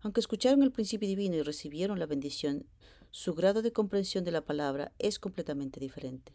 Aunque 0.00 0.20
escucharon 0.20 0.62
el 0.62 0.70
principio 0.70 1.08
divino 1.08 1.34
y 1.34 1.42
recibieron 1.42 1.98
la 1.98 2.06
bendición, 2.06 2.64
su 3.10 3.34
grado 3.34 3.60
de 3.60 3.72
comprensión 3.72 4.22
de 4.22 4.30
la 4.30 4.44
palabra 4.44 4.92
es 5.00 5.18
completamente 5.18 5.80
diferente. 5.80 6.32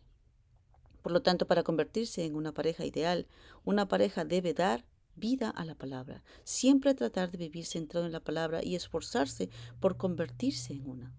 Por 1.02 1.14
lo 1.14 1.22
tanto, 1.22 1.48
para 1.48 1.64
convertirse 1.64 2.26
en 2.26 2.36
una 2.36 2.54
pareja 2.54 2.86
ideal, 2.86 3.28
una 3.64 3.88
pareja 3.88 4.26
debe 4.26 4.54
dar 4.54 4.86
vida 5.16 5.50
a 5.50 5.64
la 5.64 5.76
palabra, 5.76 6.22
siempre 6.44 6.94
tratar 6.96 7.32
de 7.32 7.38
vivir 7.38 7.66
centrado 7.66 8.06
en 8.06 8.12
la 8.12 8.20
palabra 8.20 8.62
y 8.62 8.76
esforzarse 8.76 9.50
por 9.80 9.96
convertirse 9.96 10.74
en 10.74 10.90
una. 10.90 11.14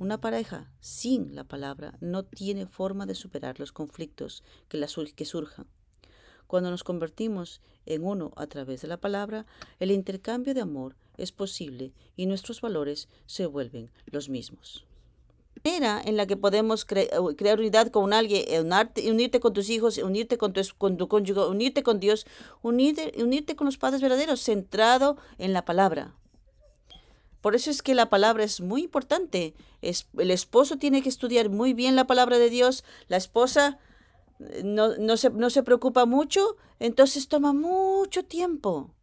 Una 0.00 0.20
pareja 0.20 0.70
sin 0.78 1.34
la 1.34 1.42
palabra 1.42 1.96
no 2.00 2.24
tiene 2.24 2.66
forma 2.66 3.04
de 3.04 3.16
superar 3.16 3.58
los 3.58 3.72
conflictos 3.72 4.44
que, 4.68 4.78
que 5.16 5.24
surjan. 5.24 5.66
Cuando 6.46 6.70
nos 6.70 6.84
convertimos 6.84 7.60
en 7.84 8.04
uno 8.04 8.32
a 8.36 8.46
través 8.46 8.80
de 8.80 8.88
la 8.88 8.98
palabra, 8.98 9.44
el 9.80 9.90
intercambio 9.90 10.54
de 10.54 10.60
amor 10.60 10.94
es 11.16 11.32
posible 11.32 11.92
y 12.16 12.26
nuestros 12.26 12.60
valores 12.60 13.08
se 13.26 13.46
vuelven 13.46 13.90
los 14.06 14.28
mismos. 14.28 14.86
La 15.64 15.72
manera 15.72 16.00
en 16.04 16.16
la 16.16 16.26
que 16.26 16.36
podemos 16.36 16.84
crear 16.84 17.58
unidad 17.58 17.88
con 17.88 18.12
alguien, 18.12 18.44
unirte 19.04 19.40
con 19.40 19.52
tus 19.52 19.68
hijos, 19.68 19.98
unirte 19.98 20.38
con 20.38 20.52
tu, 20.52 20.62
con 20.78 20.96
tu 20.96 21.08
cónyuge, 21.08 21.40
unirte 21.40 21.82
con 21.82 21.98
Dios, 21.98 22.24
unirte, 22.62 23.12
unirte 23.20 23.56
con 23.56 23.64
los 23.64 23.78
padres 23.78 24.00
verdaderos, 24.00 24.40
centrado 24.40 25.16
en 25.38 25.52
la 25.52 25.64
palabra. 25.64 26.14
Por 27.48 27.54
eso 27.54 27.70
es 27.70 27.80
que 27.80 27.94
la 27.94 28.10
palabra 28.10 28.44
es 28.44 28.60
muy 28.60 28.82
importante. 28.82 29.54
El 29.80 30.30
esposo 30.30 30.76
tiene 30.76 31.00
que 31.00 31.08
estudiar 31.08 31.48
muy 31.48 31.72
bien 31.72 31.96
la 31.96 32.06
palabra 32.06 32.36
de 32.36 32.50
Dios. 32.50 32.84
La 33.06 33.16
esposa 33.16 33.78
eh, 34.38 34.60
no, 34.62 34.98
no, 34.98 35.16
se, 35.16 35.30
no 35.30 35.48
se 35.48 35.62
preocupa 35.62 36.04
mucho, 36.04 36.58
entonces 36.78 37.26
toma 37.26 37.54
mucho 37.54 38.22
tiempo. 38.22 38.94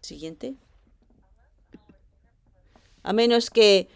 Siguiente. 0.00 0.56
A 3.02 3.12
menos 3.12 3.50
que 3.50 3.90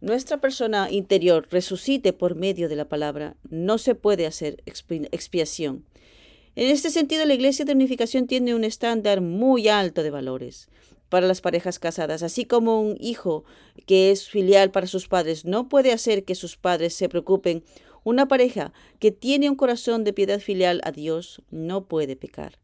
nuestra 0.00 0.40
persona 0.40 0.90
interior 0.90 1.46
resucite 1.48 2.12
por 2.12 2.34
medio 2.34 2.68
de 2.68 2.74
la 2.74 2.88
palabra, 2.88 3.36
no 3.48 3.78
se 3.78 3.94
puede 3.94 4.26
hacer 4.26 4.60
expiación. 4.66 5.86
En 6.56 6.68
este 6.68 6.90
sentido, 6.90 7.24
la 7.26 7.34
Iglesia 7.34 7.64
de 7.64 7.72
Unificación 7.72 8.26
tiene 8.26 8.54
un 8.54 8.64
estándar 8.64 9.20
muy 9.20 9.68
alto 9.68 10.02
de 10.02 10.10
valores. 10.10 10.68
para 11.08 11.26
las 11.26 11.40
parejas 11.40 11.80
casadas, 11.80 12.22
así 12.22 12.44
como 12.44 12.80
un 12.80 12.96
hijo 13.00 13.42
que 13.84 14.12
es 14.12 14.28
filial 14.28 14.70
para 14.70 14.86
sus 14.86 15.08
padres 15.08 15.44
no 15.44 15.68
puede 15.68 15.90
hacer 15.90 16.24
que 16.24 16.36
sus 16.36 16.56
padres 16.56 16.94
se 16.94 17.08
preocupen, 17.08 17.64
una 18.04 18.28
pareja 18.28 18.72
que 19.00 19.10
tiene 19.10 19.50
un 19.50 19.56
corazón 19.56 20.04
de 20.04 20.12
piedad 20.12 20.38
filial 20.38 20.80
a 20.84 20.92
Dios 20.92 21.42
no 21.50 21.86
puede 21.86 22.14
pecar. 22.14 22.58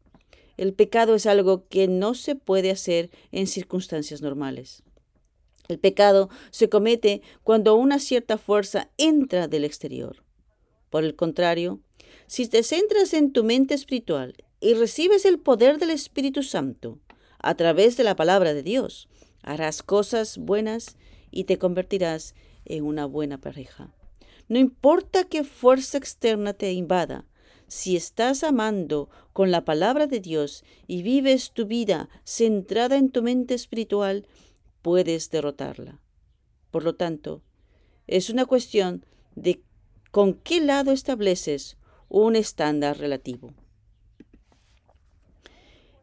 El 0.55 0.73
pecado 0.73 1.13
es 1.13 1.25
algo 1.25 1.67
que 1.67 1.89
no 1.89 2.15
se 2.15 2.35
puede 2.35 2.71
hacer 2.71 3.11
en 3.33 3.47
circunstancias 3.47 4.21
normales. 4.21 4.81
El 5.67 5.77
pecado 5.77 6.29
se 6.49 6.69
comete 6.69 7.21
cuando 7.43 7.75
una 7.75 7.99
cierta 7.99 8.37
fuerza 8.37 8.89
entra 8.97 9.47
del 9.47 9.65
exterior. 9.65 10.23
Por 10.89 11.03
el 11.03 11.15
contrario, 11.15 11.81
si 12.27 12.47
te 12.47 12.61
centras 12.63 13.13
en 13.13 13.31
tu 13.31 13.43
mente 13.43 13.73
espiritual 13.73 14.35
y 14.59 14.73
recibes 14.73 15.25
el 15.25 15.39
poder 15.39 15.79
del 15.79 15.91
Espíritu 15.91 16.43
Santo 16.43 16.99
a 17.39 17.55
través 17.55 17.97
de 17.97 18.03
la 18.03 18.15
palabra 18.15 18.53
de 18.53 18.63
Dios, 18.63 19.07
harás 19.41 19.81
cosas 19.81 20.37
buenas 20.37 20.97
y 21.31 21.45
te 21.45 21.57
convertirás 21.57 22.35
en 22.65 22.83
una 22.83 23.05
buena 23.05 23.39
pareja. 23.39 23.93
No 24.49 24.59
importa 24.59 25.23
qué 25.23 25.43
fuerza 25.43 25.97
externa 25.97 26.53
te 26.53 26.71
invada, 26.73 27.25
si 27.67 27.97
estás 27.97 28.43
amando 28.43 29.09
con 29.33 29.51
la 29.51 29.65
palabra 29.65 30.07
de 30.07 30.19
Dios 30.19 30.63
y 30.87 31.01
vives 31.03 31.51
tu 31.51 31.65
vida 31.65 32.09
centrada 32.23 32.97
en 32.97 33.09
tu 33.09 33.21
mente 33.21 33.53
espiritual, 33.53 34.25
puedes 34.81 35.29
derrotarla. 35.29 35.99
Por 36.71 36.83
lo 36.83 36.95
tanto, 36.95 37.41
es 38.07 38.29
una 38.29 38.45
cuestión 38.45 39.05
de 39.35 39.61
con 40.11 40.33
qué 40.33 40.61
lado 40.61 40.91
estableces 40.91 41.76
un 42.09 42.35
estándar 42.35 42.97
relativo. 42.97 43.53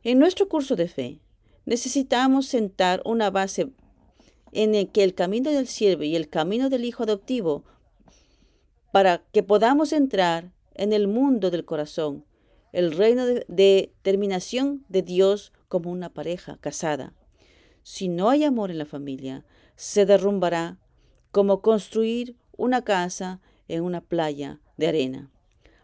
En 0.03 0.19
nuestro 0.19 0.49
curso 0.49 0.77
de 0.77 0.89
fe, 0.89 1.21
necesitamos 1.65 2.47
sentar 2.47 3.01
una 3.05 3.31
base 3.31 3.73
en 4.53 4.75
el 4.75 4.91
que 4.91 5.03
el 5.03 5.15
camino 5.15 5.51
del 5.51 5.67
siervo 5.67 6.03
y 6.03 6.15
el 6.15 6.29
camino 6.29 6.69
del 6.69 6.85
hijo 6.85 7.05
adoptivo 7.05 7.65
para 8.93 9.25
que 9.33 9.43
podamos 9.43 9.93
entrar 9.93 10.53
en 10.75 10.93
el 10.93 11.09
mundo 11.09 11.51
del 11.51 11.65
corazón, 11.65 12.25
el 12.73 12.93
reino 12.93 13.27
de, 13.27 13.45
de 13.49 13.93
terminación 14.03 14.85
de 14.89 15.03
Dios 15.03 15.53
como 15.69 15.91
una 15.91 16.13
pareja 16.13 16.59
casada. 16.61 17.15
Si 17.83 18.09
no 18.09 18.31
hay 18.31 18.45
amor 18.45 18.71
en 18.71 18.79
la 18.79 18.87
familia, 18.87 19.45
se 19.77 20.07
derrumbará 20.07 20.79
como 21.33 21.63
construir 21.63 22.37
una 22.57 22.83
casa 22.83 23.41
en 23.69 23.83
una 23.83 24.01
playa 24.01 24.61
de 24.77 24.87
arena. 24.89 25.31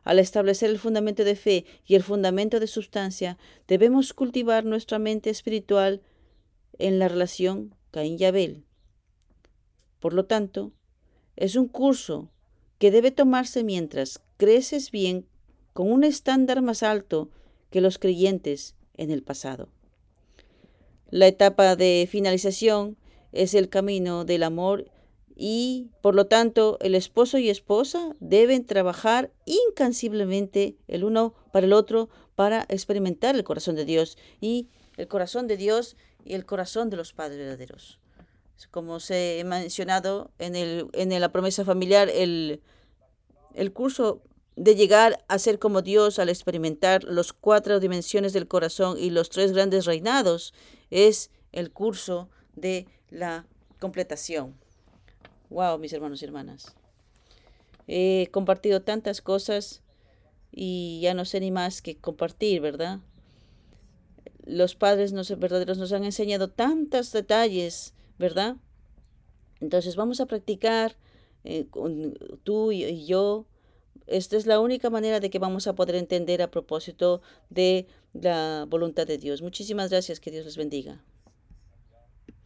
Al 0.02 0.18
establecer 0.18 0.70
el 0.70 0.78
fundamento 0.78 1.24
de 1.24 1.36
fe 1.36 1.64
y 1.86 1.94
el 1.94 2.02
fundamento 2.02 2.60
de 2.60 2.66
sustancia, 2.66 3.38
debemos 3.68 4.14
cultivar 4.14 4.64
nuestra 4.64 4.98
mente 4.98 5.30
espiritual 5.30 6.02
en 6.78 6.98
la 6.98 7.08
relación 7.08 7.74
Caín 7.90 8.16
y 8.18 8.24
Abel. 8.24 8.64
Por 9.98 10.14
lo 10.14 10.24
tanto, 10.24 10.72
es 11.36 11.56
un 11.56 11.68
curso 11.68 12.30
que 12.78 12.90
debe 12.90 13.10
tomarse 13.10 13.62
mientras 13.62 14.22
creces 14.38 14.90
bien 14.90 15.26
con 15.74 15.92
un 15.92 16.02
estándar 16.02 16.62
más 16.62 16.82
alto 16.82 17.30
que 17.70 17.80
los 17.80 17.98
creyentes 17.98 18.74
en 18.94 19.10
el 19.10 19.22
pasado. 19.22 19.68
La 21.10 21.26
etapa 21.26 21.76
de 21.76 22.08
finalización 22.10 22.96
es 23.32 23.54
el 23.54 23.68
camino 23.68 24.24
del 24.24 24.42
amor 24.42 24.90
y, 25.42 25.88
por 26.02 26.14
lo 26.14 26.26
tanto, 26.26 26.76
el 26.82 26.94
esposo 26.94 27.38
y 27.38 27.48
esposa 27.48 28.14
deben 28.20 28.66
trabajar 28.66 29.32
incansiblemente 29.46 30.76
el 30.86 31.02
uno 31.02 31.34
para 31.50 31.64
el 31.64 31.72
otro 31.72 32.10
para 32.34 32.66
experimentar 32.68 33.34
el 33.34 33.42
corazón 33.42 33.74
de 33.74 33.86
Dios 33.86 34.18
y 34.42 34.68
el 34.98 35.08
corazón 35.08 35.46
de 35.46 35.56
Dios 35.56 35.96
y 36.26 36.34
el 36.34 36.44
corazón 36.44 36.90
de 36.90 36.98
los 36.98 37.14
padres 37.14 37.38
verdaderos. 37.38 37.98
Como 38.70 39.00
se 39.00 39.40
ha 39.40 39.44
mencionado 39.44 40.30
en, 40.38 40.56
el, 40.56 40.90
en 40.92 41.18
la 41.18 41.32
promesa 41.32 41.64
familiar, 41.64 42.10
el, 42.10 42.60
el 43.54 43.72
curso 43.72 44.20
de 44.56 44.74
llegar 44.74 45.24
a 45.28 45.38
ser 45.38 45.58
como 45.58 45.80
Dios 45.80 46.18
al 46.18 46.28
experimentar 46.28 47.04
las 47.04 47.32
cuatro 47.32 47.80
dimensiones 47.80 48.34
del 48.34 48.46
corazón 48.46 48.98
y 48.98 49.08
los 49.08 49.30
tres 49.30 49.52
grandes 49.52 49.86
reinados 49.86 50.52
es 50.90 51.30
el 51.52 51.72
curso 51.72 52.28
de 52.56 52.86
la 53.08 53.46
completación. 53.78 54.54
Wow, 55.50 55.78
mis 55.78 55.92
hermanos 55.92 56.22
y 56.22 56.24
hermanas. 56.24 56.74
He 57.86 58.28
compartido 58.30 58.82
tantas 58.82 59.20
cosas 59.20 59.82
y 60.52 61.00
ya 61.02 61.12
no 61.12 61.24
sé 61.24 61.40
ni 61.40 61.50
más 61.50 61.82
que 61.82 61.96
compartir, 61.96 62.60
¿verdad? 62.60 63.00
Los 64.46 64.76
padres 64.76 65.12
nos, 65.12 65.36
verdaderos 65.38 65.78
nos 65.78 65.92
han 65.92 66.04
enseñado 66.04 66.50
tantos 66.50 67.12
detalles, 67.12 67.94
¿verdad? 68.18 68.56
Entonces 69.60 69.96
vamos 69.96 70.20
a 70.20 70.26
practicar 70.26 70.96
eh, 71.42 71.66
con, 71.68 72.14
tú 72.44 72.70
y 72.70 73.04
yo. 73.04 73.46
Esta 74.06 74.36
es 74.36 74.46
la 74.46 74.60
única 74.60 74.88
manera 74.88 75.18
de 75.18 75.30
que 75.30 75.38
vamos 75.38 75.66
a 75.66 75.74
poder 75.74 75.96
entender 75.96 76.42
a 76.42 76.50
propósito 76.50 77.22
de 77.48 77.86
la 78.12 78.66
voluntad 78.68 79.06
de 79.06 79.18
Dios. 79.18 79.42
Muchísimas 79.42 79.90
gracias. 79.90 80.20
Que 80.20 80.30
Dios 80.30 80.44
les 80.44 80.56
bendiga. 80.56 81.02